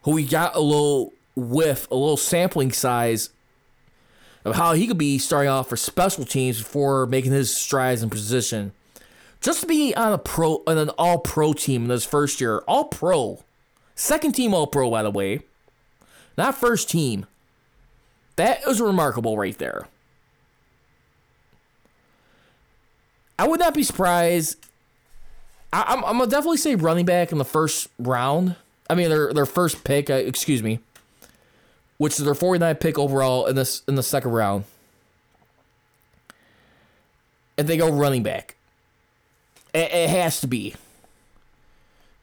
who 0.02 0.12
we 0.12 0.26
got 0.26 0.56
a 0.56 0.60
little 0.60 1.14
whiff, 1.36 1.90
a 1.92 1.96
little 1.96 2.18
sampling 2.18 2.72
size 2.72 3.30
of 4.44 4.56
how 4.56 4.74
he 4.74 4.88
could 4.88 4.98
be 4.98 5.18
starting 5.18 5.50
off 5.50 5.70
for 5.70 5.78
special 5.78 6.26
teams 6.26 6.60
before 6.60 7.06
making 7.06 7.32
his 7.32 7.56
strides 7.56 8.02
in 8.04 8.10
position. 8.10 8.72
Just 9.42 9.62
to 9.62 9.68
be 9.68 9.94
on 9.96 10.14
a 10.14 10.18
pro 10.18 10.64
on 10.66 10.78
an 10.78 10.90
all 10.90 11.20
pro 11.20 11.54
team 11.54 11.84
in 11.84 11.90
his 11.90 12.06
first 12.06 12.42
year. 12.42 12.60
All 12.68 12.86
pro. 12.86 13.44
Second 13.96 14.34
team 14.34 14.54
all 14.54 14.68
pro, 14.68 14.92
by 14.92 15.04
the 15.04 15.12
way. 15.12 15.42
Not 16.38 16.56
first 16.56 16.90
team. 16.90 17.26
That 18.36 18.68
is 18.68 18.82
remarkable 18.82 19.38
right 19.38 19.58
there. 19.58 19.88
I 23.40 23.48
would 23.48 23.60
not 23.60 23.74
be 23.74 23.84
surprised. 23.84 24.58
I, 25.72 25.94
am 25.94 26.04
I'm 26.06 26.18
gonna 26.18 26.30
definitely 26.30 26.58
say 26.58 26.76
running 26.76 27.06
back 27.06 27.32
in 27.32 27.38
the 27.38 27.46
first 27.46 27.88
round. 27.98 28.56
I 28.90 28.96
mean, 28.96 29.10
their 29.10 29.34
their 29.34 29.46
first 29.46 29.84
pick. 29.84 30.10
Uh, 30.10 30.14
excuse 30.14 30.62
me, 30.62 30.80
which 31.98 32.18
is 32.20 32.26
their 32.26 32.36
49 32.36 32.76
pick 32.76 33.00
overall 33.00 33.46
in 33.46 33.56
this 33.56 33.82
in 33.88 33.96
the 33.96 34.04
second 34.04 34.32
round. 34.32 34.66
And 37.58 37.68
they 37.68 37.78
go 37.78 37.90
running 37.90 38.24
back. 38.24 38.56
It, 39.74 39.92
it 39.92 40.10
has 40.10 40.42
to 40.42 40.48
be. 40.48 40.76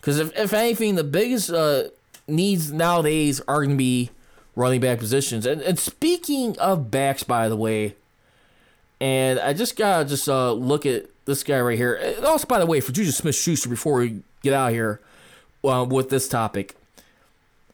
Because 0.03 0.19
if, 0.19 0.37
if 0.37 0.53
anything, 0.53 0.97
the 0.97 1.05
biggest 1.05 1.49
uh, 1.49 1.85
needs 2.27 2.73
nowadays 2.73 3.41
are 3.47 3.59
going 3.59 3.71
to 3.71 3.77
be 3.77 4.11
running 4.57 4.81
back 4.81 4.99
positions. 4.99 5.47
And, 5.47 5.63
and 5.63 5.79
speaking 5.79 6.59
of 6.59 6.91
backs, 6.91 7.23
by 7.23 7.49
the 7.49 7.57
way, 7.57 7.95
and 9.01 9.39
I 9.39 9.53
just 9.53 9.77
gotta 9.77 10.09
just 10.09 10.29
uh, 10.29 10.53
look 10.53 10.85
at 10.87 11.07
this 11.25 11.43
guy 11.45 11.61
right 11.61 11.79
here. 11.79 11.95
And 11.95 12.25
also, 12.25 12.47
by 12.47 12.59
the 12.59 12.67
way, 12.67 12.81
for 12.81 12.93
Juju 12.93 13.13
Smith 13.13 13.37
Schuster, 13.37 13.69
before 13.69 13.99
we 14.01 14.23
get 14.43 14.53
out 14.53 14.73
here 14.73 15.01
uh, 15.65 15.87
with 15.89 16.11
this 16.11 16.29
topic, 16.29 16.77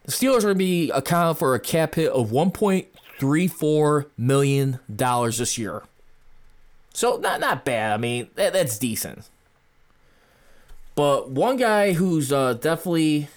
the 0.05 0.13
Steelers 0.13 0.39
are 0.39 0.53
going 0.53 0.55
to 0.55 0.59
be 0.59 0.91
accounted 0.91 1.39
for 1.39 1.55
a 1.55 1.61
cap 1.61 1.95
hit 1.95 2.11
of 2.13 2.31
$1.34 2.31 4.07
million 4.17 4.81
this 4.89 5.59
year. 5.59 5.83
So, 6.95 7.17
not, 7.17 7.41
not 7.41 7.65
bad. 7.65 7.93
I 7.93 7.97
mean, 7.97 8.29
that, 8.35 8.53
that's 8.55 8.79
decent. 8.79 9.29
But 10.99 11.31
one 11.31 11.57
guy 11.57 11.93
who's 11.93 12.33
uh, 12.33 12.55
definitely 12.55 13.29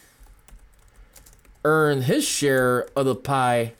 earned 1.63 2.05
his 2.05 2.27
share 2.27 2.87
of 2.95 3.05
the 3.05 3.13
pie, 3.13 3.73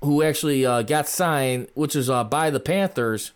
who 0.00 0.22
actually 0.22 0.64
uh, 0.64 0.82
got 0.82 1.08
signed, 1.08 1.66
which 1.74 1.96
is 1.96 2.08
uh, 2.08 2.22
by 2.22 2.50
the 2.50 2.60
Panthers. 2.60 3.32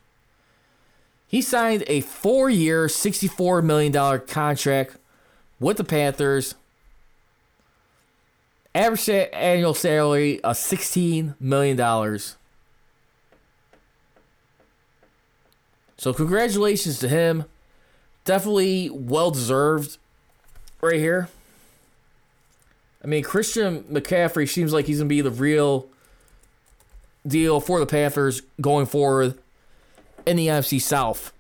He 1.27 1.42
signed 1.42 1.83
a 1.88 2.03
four 2.03 2.48
year, 2.48 2.87
$64 2.87 3.64
million 3.64 4.20
contract 4.29 4.96
with 5.59 5.79
the 5.79 5.83
Panthers. 5.83 6.55
Average 8.77 9.09
annual 9.33 9.74
salary 9.74 10.40
of 10.44 10.55
$16 10.55 11.35
million. 11.40 11.77
So, 15.96 16.12
congratulations 16.12 17.00
to 17.00 17.09
him. 17.09 17.46
Definitely 18.24 18.90
well 18.90 19.30
deserved 19.30 19.98
right 20.80 20.98
here. 20.98 21.28
I 23.02 23.06
mean, 23.06 23.22
Christian 23.22 23.84
McCaffrey 23.84 24.48
seems 24.48 24.72
like 24.72 24.87
he's 24.87 24.98
going 24.98 25.08
to 25.08 25.14
be 25.14 25.20
the 25.20 25.30
real 25.30 25.88
deal 27.26 27.60
for 27.60 27.78
the 27.78 27.87
Panthers 27.87 28.40
going 28.60 28.87
forward 28.87 29.38
in 30.26 30.37
the 30.37 30.48
NFC 30.48 30.80
South. 30.80 31.32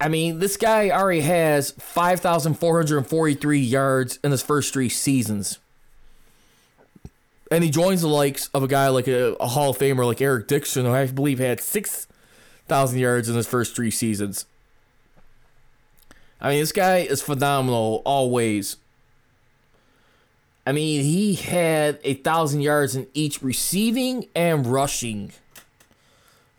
I 0.00 0.08
mean, 0.08 0.38
this 0.38 0.56
guy 0.56 0.90
already 0.90 1.22
has 1.22 1.72
5,443 1.72 3.58
yards 3.58 4.18
in 4.22 4.30
his 4.30 4.42
first 4.42 4.72
three 4.72 4.88
seasons. 4.88 5.58
And 7.50 7.64
he 7.64 7.70
joins 7.70 8.02
the 8.02 8.08
likes 8.08 8.48
of 8.54 8.62
a 8.62 8.68
guy 8.68 8.88
like 8.88 9.08
a, 9.08 9.34
a 9.40 9.48
Hall 9.48 9.70
of 9.70 9.78
Famer 9.78 10.06
like 10.06 10.20
Eric 10.20 10.46
Dixon, 10.46 10.84
who 10.84 10.92
I 10.92 11.06
believe 11.06 11.40
had 11.40 11.60
6,000 12.68 12.98
yards 12.98 13.30
in 13.30 13.34
his 13.34 13.46
first 13.46 13.74
three 13.74 13.90
seasons. 13.90 14.44
I 16.38 16.50
mean, 16.50 16.60
this 16.60 16.70
guy 16.70 16.98
is 16.98 17.22
phenomenal 17.22 18.02
always. 18.04 18.76
I 20.66 20.72
mean, 20.72 21.02
he 21.02 21.34
had 21.34 21.98
a 22.04 22.12
thousand 22.12 22.60
yards 22.60 22.94
in 22.94 23.06
each 23.14 23.40
receiving 23.40 24.26
and 24.36 24.66
rushing. 24.66 25.32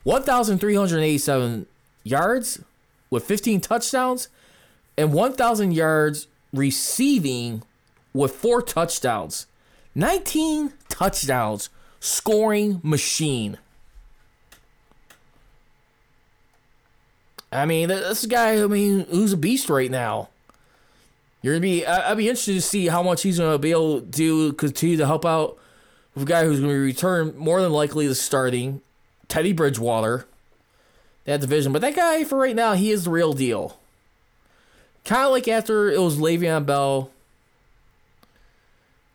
1,387 0.04 1.68
yards 2.04 2.60
with 3.12 3.24
15 3.26 3.62
touchdowns 3.62 4.30
and 4.98 5.14
1,000 5.14 5.74
yards 5.74 6.28
receiving 6.52 7.62
with 8.14 8.34
four 8.34 8.64
touchdowns. 8.64 9.46
19 9.94 10.74
touchdowns, 10.90 11.70
scoring 12.00 12.82
machine. 12.82 13.60
I 17.52 17.66
mean, 17.66 17.90
this 17.90 18.26
guy, 18.26 18.62
I 18.62 18.68
mean, 18.68 19.06
who's 19.10 19.34
a 19.34 19.38
beast 19.38 19.70
right 19.70 19.90
now. 19.90 20.30
You're 21.42 21.54
gonna 21.54 21.62
be. 21.62 21.86
I'd 21.86 22.18
be 22.18 22.28
interested 22.28 22.54
to 22.56 22.62
see 22.62 22.88
how 22.88 23.02
much 23.02 23.24
he's 23.24 23.40
gonna 23.40 23.58
be 23.58 23.72
able 23.72 24.02
to 24.02 24.54
continue 24.54 24.98
to 24.98 25.06
help 25.06 25.26
out 25.26 25.58
with 26.14 26.24
a 26.24 26.26
guy 26.26 26.44
who's 26.44 26.60
gonna 26.60 26.74
return 26.74 27.34
more 27.38 27.62
than 27.62 27.72
likely 27.72 28.08
to 28.08 28.16
starting, 28.16 28.82
Teddy 29.30 29.54
Bridgewater, 29.54 30.26
that 31.24 31.40
division. 31.40 31.72
But 31.72 31.82
that 31.82 31.96
guy, 31.96 32.26
for 32.26 32.38
right 32.38 32.56
now, 32.56 32.74
he 32.74 32.92
is 32.92 33.06
the 33.06 33.12
real 33.12 33.32
deal. 33.32 33.80
Kind 35.06 35.26
of 35.26 35.32
like 35.32 35.48
after 35.48 35.90
it 35.90 36.02
was 36.02 36.18
Le'Veon 36.18 36.66
Bell, 36.66 37.10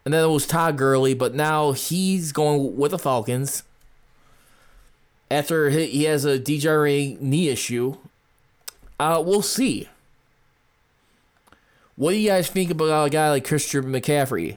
and 0.04 0.14
then 0.14 0.24
it 0.24 0.32
was 0.32 0.46
Todd 0.46 0.78
Gurley, 0.78 1.12
but 1.12 1.34
now 1.34 1.72
he's 1.72 2.32
going 2.32 2.76
with 2.76 2.92
the 2.92 2.98
Falcons. 2.98 3.64
After 5.30 5.68
he 5.68 6.04
has 6.04 6.24
a 6.24 6.38
degenerating 6.38 7.18
knee 7.20 7.48
issue, 7.48 7.96
uh, 8.98 9.22
we'll 9.24 9.42
see. 9.42 9.88
What 11.96 12.10
do 12.10 12.16
you 12.16 12.28
guys 12.28 12.48
think 12.48 12.70
about 12.70 13.06
a 13.06 13.10
guy 13.10 13.30
like 13.30 13.46
Christian 13.46 13.84
McCaffrey? 13.84 14.56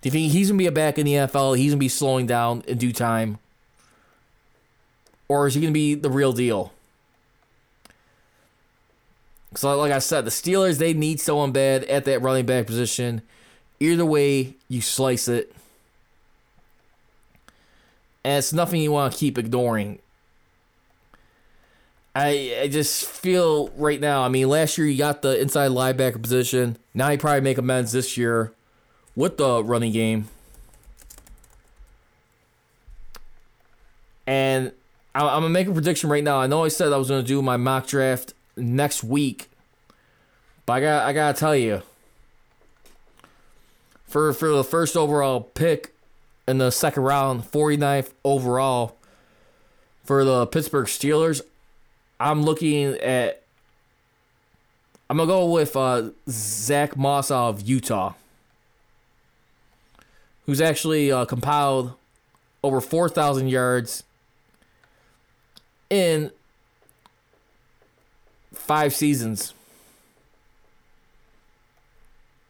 Do 0.00 0.08
you 0.08 0.10
think 0.10 0.32
he's 0.32 0.48
gonna 0.48 0.58
be 0.58 0.66
a 0.66 0.72
back 0.72 0.98
in 0.98 1.06
the 1.06 1.14
NFL? 1.14 1.56
He's 1.56 1.72
gonna 1.72 1.78
be 1.78 1.88
slowing 1.88 2.26
down 2.26 2.62
in 2.66 2.78
due 2.78 2.92
time, 2.92 3.38
or 5.28 5.46
is 5.46 5.54
he 5.54 5.60
gonna 5.60 5.72
be 5.72 5.94
the 5.94 6.10
real 6.10 6.32
deal? 6.32 6.72
So, 9.54 9.76
like 9.78 9.92
I 9.92 9.98
said, 9.98 10.24
the 10.24 10.30
Steelers 10.30 10.78
they 10.78 10.92
need 10.92 11.20
someone 11.20 11.52
bad 11.52 11.84
at 11.84 12.04
that 12.06 12.22
running 12.22 12.46
back 12.46 12.66
position. 12.66 13.22
Either 13.78 14.04
way, 14.04 14.54
you 14.68 14.80
slice 14.80 15.28
it, 15.28 15.54
and 18.24 18.38
it's 18.38 18.52
nothing 18.52 18.80
you 18.80 18.92
want 18.92 19.12
to 19.12 19.18
keep 19.18 19.38
ignoring. 19.38 19.98
I 22.14 22.58
I 22.62 22.68
just 22.68 23.06
feel 23.06 23.68
right 23.76 24.00
now. 24.00 24.22
I 24.22 24.28
mean, 24.28 24.48
last 24.48 24.76
year 24.76 24.86
you 24.86 24.98
got 24.98 25.22
the 25.22 25.40
inside 25.40 25.70
linebacker 25.70 26.20
position. 26.20 26.76
Now 26.92 27.08
you 27.08 27.18
probably 27.18 27.40
make 27.40 27.58
amends 27.58 27.92
this 27.92 28.16
year 28.16 28.52
with 29.16 29.38
the 29.38 29.62
running 29.64 29.92
game. 29.92 30.28
And 34.26 34.72
I- 35.14 35.22
I'm 35.26 35.42
gonna 35.42 35.48
make 35.50 35.68
a 35.68 35.72
prediction 35.72 36.10
right 36.10 36.24
now. 36.24 36.38
I 36.38 36.46
know 36.46 36.64
I 36.64 36.68
said 36.68 36.92
I 36.92 36.96
was 36.96 37.08
gonna 37.08 37.22
do 37.22 37.42
my 37.42 37.56
mock 37.56 37.86
draft 37.86 38.34
next 38.56 39.02
week, 39.02 39.50
but 40.66 40.74
I 40.74 40.80
got 40.80 41.06
I 41.06 41.12
gotta 41.12 41.38
tell 41.38 41.56
you, 41.56 41.82
for 44.06 44.32
for 44.32 44.48
the 44.50 44.64
first 44.64 44.96
overall 44.96 45.40
pick 45.40 45.94
in 46.46 46.58
the 46.58 46.70
second 46.70 47.02
round, 47.04 47.44
49th 47.44 48.12
overall 48.24 48.96
for 50.04 50.24
the 50.24 50.46
Pittsburgh 50.46 50.86
Steelers, 50.86 51.40
I'm 52.22 52.42
looking 52.42 52.94
at. 52.98 53.42
I'm 55.10 55.16
gonna 55.18 55.26
go 55.26 55.50
with 55.50 55.76
uh, 55.76 56.10
Zach 56.28 56.96
Moss 56.96 57.30
of 57.30 57.62
Utah, 57.62 58.14
who's 60.46 60.60
actually 60.60 61.12
uh, 61.12 61.24
compiled 61.26 61.94
over 62.62 62.80
4,000 62.80 63.48
yards 63.48 64.04
in 65.90 66.30
five 68.54 68.94
seasons. 68.94 69.52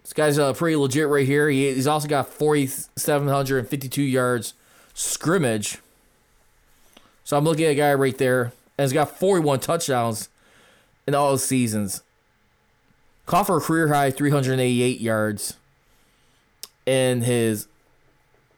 This 0.02 0.12
guy's 0.12 0.38
uh, 0.38 0.52
pretty 0.52 0.76
legit 0.76 1.08
right 1.08 1.26
here. 1.26 1.48
He, 1.48 1.72
he's 1.72 1.87
also 1.87 2.06
got 2.06 2.28
4,752 2.28 4.02
yards 4.02 4.52
scrimmage. 4.92 5.78
So 7.24 7.38
I'm 7.38 7.44
looking 7.44 7.64
at 7.64 7.70
a 7.70 7.74
guy 7.74 7.94
right 7.94 8.16
there, 8.18 8.52
and 8.83 8.90
he's 8.90 8.92
got 8.92 9.16
41 9.16 9.61
touchdowns 9.61 10.29
in 11.07 11.14
all 11.14 11.31
his 11.31 11.45
seasons. 11.45 12.03
Caught 13.27 13.47
for 13.47 13.59
a 13.59 13.61
career 13.61 13.95
high 13.95 14.11
388 14.11 15.01
yards 15.01 15.55
in 16.85 17.23
his 17.23 17.68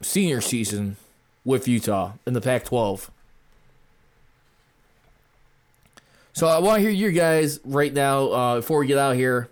senior 0.01 0.41
season 0.41 0.97
with 1.45 1.69
Utah 1.69 2.13
in 2.27 2.33
the 2.33 2.41
Pac 2.41 2.65
12. 2.65 3.11
So 6.33 6.47
I 6.47 6.59
want 6.59 6.79
to 6.79 6.81
hear 6.81 6.91
you 6.91 7.13
guys 7.13 7.61
right 7.63 7.93
now 7.93 8.29
uh, 8.29 8.57
before 8.57 8.79
we 8.79 8.87
get 8.87 8.97
out 8.97 9.17
here. 9.17 9.51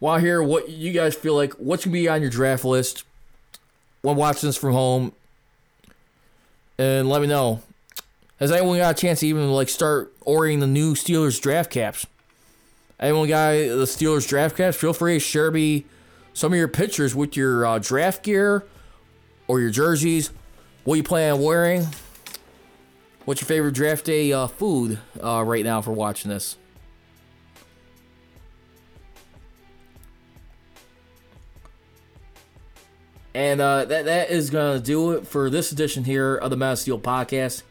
Want 0.00 0.20
to 0.20 0.26
hear 0.26 0.42
what 0.42 0.68
you 0.68 0.92
guys 0.92 1.14
feel 1.14 1.34
like? 1.34 1.54
What's 1.54 1.86
gonna 1.86 1.94
be 1.94 2.10
on 2.10 2.20
your 2.20 2.30
draft 2.30 2.66
list 2.66 3.04
when 4.02 4.16
watching 4.16 4.50
this 4.50 4.58
from 4.58 4.72
home? 4.72 5.12
And 6.76 7.08
let 7.08 7.22
me 7.22 7.26
know. 7.26 7.62
Has 8.42 8.50
anyone 8.50 8.78
got 8.78 8.98
a 8.98 9.00
chance 9.00 9.20
to 9.20 9.28
even 9.28 9.52
like 9.52 9.68
start 9.68 10.12
ordering 10.22 10.58
the 10.58 10.66
new 10.66 10.94
Steelers 10.94 11.40
draft 11.40 11.70
caps? 11.70 12.04
Anyone 12.98 13.28
got 13.28 13.52
the 13.52 13.84
Steelers 13.84 14.26
draft 14.26 14.56
caps? 14.56 14.76
Feel 14.76 14.92
free 14.92 15.14
to 15.14 15.20
share 15.20 15.52
me 15.52 15.86
some 16.32 16.52
of 16.52 16.58
your 16.58 16.66
pictures 16.66 17.14
with 17.14 17.36
your 17.36 17.64
uh, 17.64 17.78
draft 17.78 18.24
gear 18.24 18.66
or 19.46 19.60
your 19.60 19.70
jerseys. 19.70 20.32
What 20.82 20.96
you 20.96 21.04
plan 21.04 21.34
on 21.34 21.40
wearing? 21.40 21.86
What's 23.26 23.40
your 23.40 23.46
favorite 23.46 23.74
draft 23.74 24.06
day 24.06 24.32
uh, 24.32 24.48
food 24.48 24.98
uh, 25.22 25.44
right 25.44 25.62
now 25.62 25.80
for 25.80 25.92
watching 25.92 26.28
this? 26.28 26.56
And 33.34 33.60
uh, 33.60 33.84
that 33.84 34.06
that 34.06 34.30
is 34.30 34.50
gonna 34.50 34.80
do 34.80 35.12
it 35.12 35.28
for 35.28 35.48
this 35.48 35.70
edition 35.70 36.02
here 36.02 36.34
of 36.34 36.50
the 36.50 36.56
Men 36.56 36.72
of 36.72 36.80
Steel 36.80 36.98
podcast. 36.98 37.62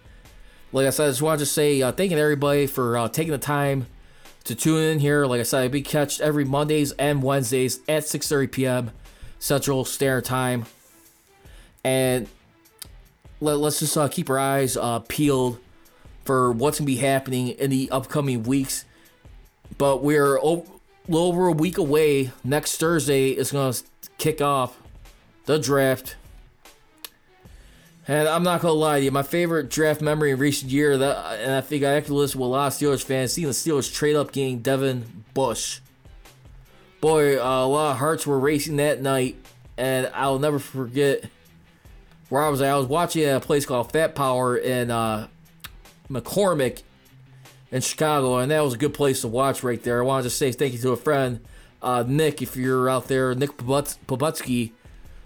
Like 0.72 0.88
I 0.88 0.90
said, 0.90 1.06
I 1.06 1.10
just 1.10 1.22
want 1.22 1.40
to 1.40 1.46
say 1.46 1.82
uh, 1.82 1.92
thanking 1.92 2.18
everybody 2.18 2.66
for 2.66 2.98
uh, 2.98 3.10
taking 3.10 3.32
the 3.32 3.38
time 3.38 3.88
to 4.46 4.56
tune 4.56 4.84
in 4.84 5.00
here. 5.00 5.26
Like 5.26 5.40
I 5.40 5.44
said, 5.44 5.64
I'll 5.64 5.70
be 5.70 5.82
catched 5.82 6.22
every 6.22 6.46
Mondays 6.46 6.92
and 6.94 7.22
Wednesdays 7.22 7.80
at 7.90 8.04
6:30 8.04 8.52
p.m. 8.52 8.92
Central 9.40 9.84
Standard 9.84 10.26
Time. 10.26 10.66
And 11.84 12.28
let, 13.42 13.60
us 13.60 13.80
just 13.80 13.98
uh, 13.98 14.08
keep 14.08 14.30
our 14.30 14.40
eyes 14.40 14.78
uh, 14.78 15.00
peeled 15.00 15.60
for 16.24 16.52
what's 16.52 16.78
to 16.78 16.84
be 16.84 16.98
happening 16.98 17.50
in 17.50 17.70
the 17.70 17.90
upcoming 17.92 18.44
weeks. 18.44 18.86
But 19.78 20.04
we're 20.04 20.40
little 21.08 21.28
over 21.28 21.48
a 21.48 21.52
week 21.52 21.78
away. 21.78 22.32
Next 22.44 22.78
Thursday 22.78 23.32
is 23.32 23.50
to 23.50 23.74
kick 24.18 24.42
off 24.42 24.78
the 25.46 25.60
draft. 25.60 26.16
And 28.08 28.28
I'm 28.28 28.44
not 28.44 28.62
gonna 28.62 28.74
lie 28.74 29.00
to 29.00 29.06
you, 29.06 29.12
my 29.12 29.24
favorite 29.24 29.70
draft 29.70 30.02
memory 30.02 30.32
in 30.32 30.40
recent 30.40 30.72
year 30.72 30.98
that, 30.98 31.40
and 31.40 31.54
I 31.54 31.62
think 31.62 31.84
I 31.84 31.94
actually 31.94 32.18
listen 32.18 32.40
with 32.40 32.48
a 32.48 32.52
lot 32.52 32.68
of 32.68 32.74
Steelers 32.74 33.04
fans, 33.04 33.34
seeing 33.34 33.48
the 33.48 33.54
Steelers 33.54 33.94
trade 33.94 34.16
up 34.16 34.32
getting 34.32 34.60
Devin 34.60 35.24
Bush. 35.34 35.82
Boy, 37.00 37.40
uh, 37.40 37.66
a 37.66 37.68
lot 37.68 37.92
of 37.92 37.98
hearts 37.98 38.26
were 38.26 38.40
racing 38.40 38.78
that 38.78 39.02
night, 39.02 39.36
and 39.78 40.10
I'll 40.16 40.40
never 40.40 40.58
forget 40.58 41.26
where 42.30 42.44
I 42.44 42.50
was. 42.50 42.62
I 42.62 42.76
was 42.76 42.88
watching 42.88 43.24
at 43.24 43.38
a 43.38 43.46
place 43.46 43.66
called 43.66 43.92
Fat 43.92 44.16
Pour 44.16 44.58
in 44.58 44.90
uh, 44.90 45.28
McCormick 46.10 46.82
in 47.72 47.82
Chicago, 47.82 48.38
and 48.38 48.52
that 48.52 48.64
was 48.64 48.74
a 48.74 48.78
good 48.78 48.94
place 48.96 49.22
to 49.22 49.28
watch 49.28 49.64
right 49.64 49.82
there. 49.82 50.02
I 50.02 50.06
wanted 50.06 50.24
to 50.24 50.30
say 50.32 50.52
thank 50.52 50.74
you 50.74 50.80
to 50.80 50.92
a 50.92 50.98
friend, 50.98 51.40
uh, 51.82 52.04
Nick, 52.08 52.42
if 52.42 52.56
you're 52.56 52.90
out 52.90 53.08
there, 53.08 53.34
Nick 53.36 53.58
Pobutsky 53.58 54.72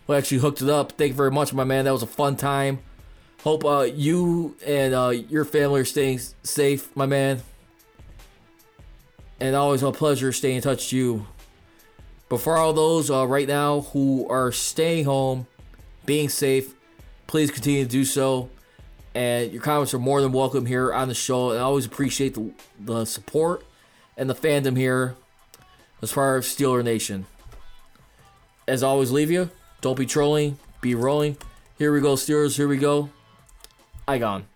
who 0.07 0.13
actually 0.13 0.39
hooked 0.39 0.61
it 0.61 0.69
up. 0.69 0.93
Thank 0.93 1.09
you 1.09 1.15
very 1.15 1.31
much, 1.31 1.53
my 1.53 1.63
man. 1.63 1.85
That 1.85 1.91
was 1.91 2.03
a 2.03 2.07
fun 2.07 2.35
time. 2.35 2.79
Hope 3.43 3.63
uh, 3.63 3.81
you 3.81 4.55
and 4.65 4.93
uh, 4.93 5.09
your 5.09 5.45
family 5.45 5.81
are 5.81 5.85
staying 5.85 6.19
safe, 6.43 6.95
my 6.95 7.05
man. 7.05 7.41
And 9.39 9.55
always 9.55 9.83
a 9.83 9.91
pleasure 9.91 10.31
staying 10.31 10.57
in 10.57 10.61
touch 10.61 10.85
with 10.85 10.93
you. 10.93 11.27
But 12.29 12.37
for 12.37 12.57
all 12.57 12.73
those 12.73 13.11
uh, 13.11 13.27
right 13.27 13.47
now 13.47 13.81
who 13.81 14.27
are 14.29 14.51
staying 14.51 15.05
home, 15.05 15.47
being 16.05 16.29
safe, 16.29 16.73
please 17.27 17.51
continue 17.51 17.83
to 17.83 17.89
do 17.89 18.05
so. 18.05 18.49
And 19.13 19.51
your 19.51 19.61
comments 19.61 19.93
are 19.93 19.99
more 19.99 20.21
than 20.21 20.31
welcome 20.31 20.65
here 20.65 20.91
on 20.93 21.07
the 21.07 21.13
show. 21.13 21.51
And 21.51 21.59
I 21.59 21.63
always 21.63 21.85
appreciate 21.85 22.33
the, 22.33 22.51
the 22.79 23.05
support 23.05 23.63
and 24.17 24.29
the 24.29 24.35
fandom 24.35 24.75
here 24.75 25.15
as 26.01 26.11
far 26.11 26.37
as 26.37 26.45
Steeler 26.45 26.83
Nation. 26.83 27.25
As 28.67 28.81
always, 28.81 29.11
leave 29.11 29.29
you 29.29 29.49
don't 29.85 29.99
be 29.99 30.05
trolling, 30.07 30.57
be 30.81 30.95
rolling. 30.95 31.37
Here 31.77 31.93
we 31.93 32.01
go, 32.01 32.15
Steelers. 32.15 32.57
Here 32.57 32.67
we 32.67 32.77
go. 32.77 33.11
I 34.07 34.17
gone. 34.17 34.47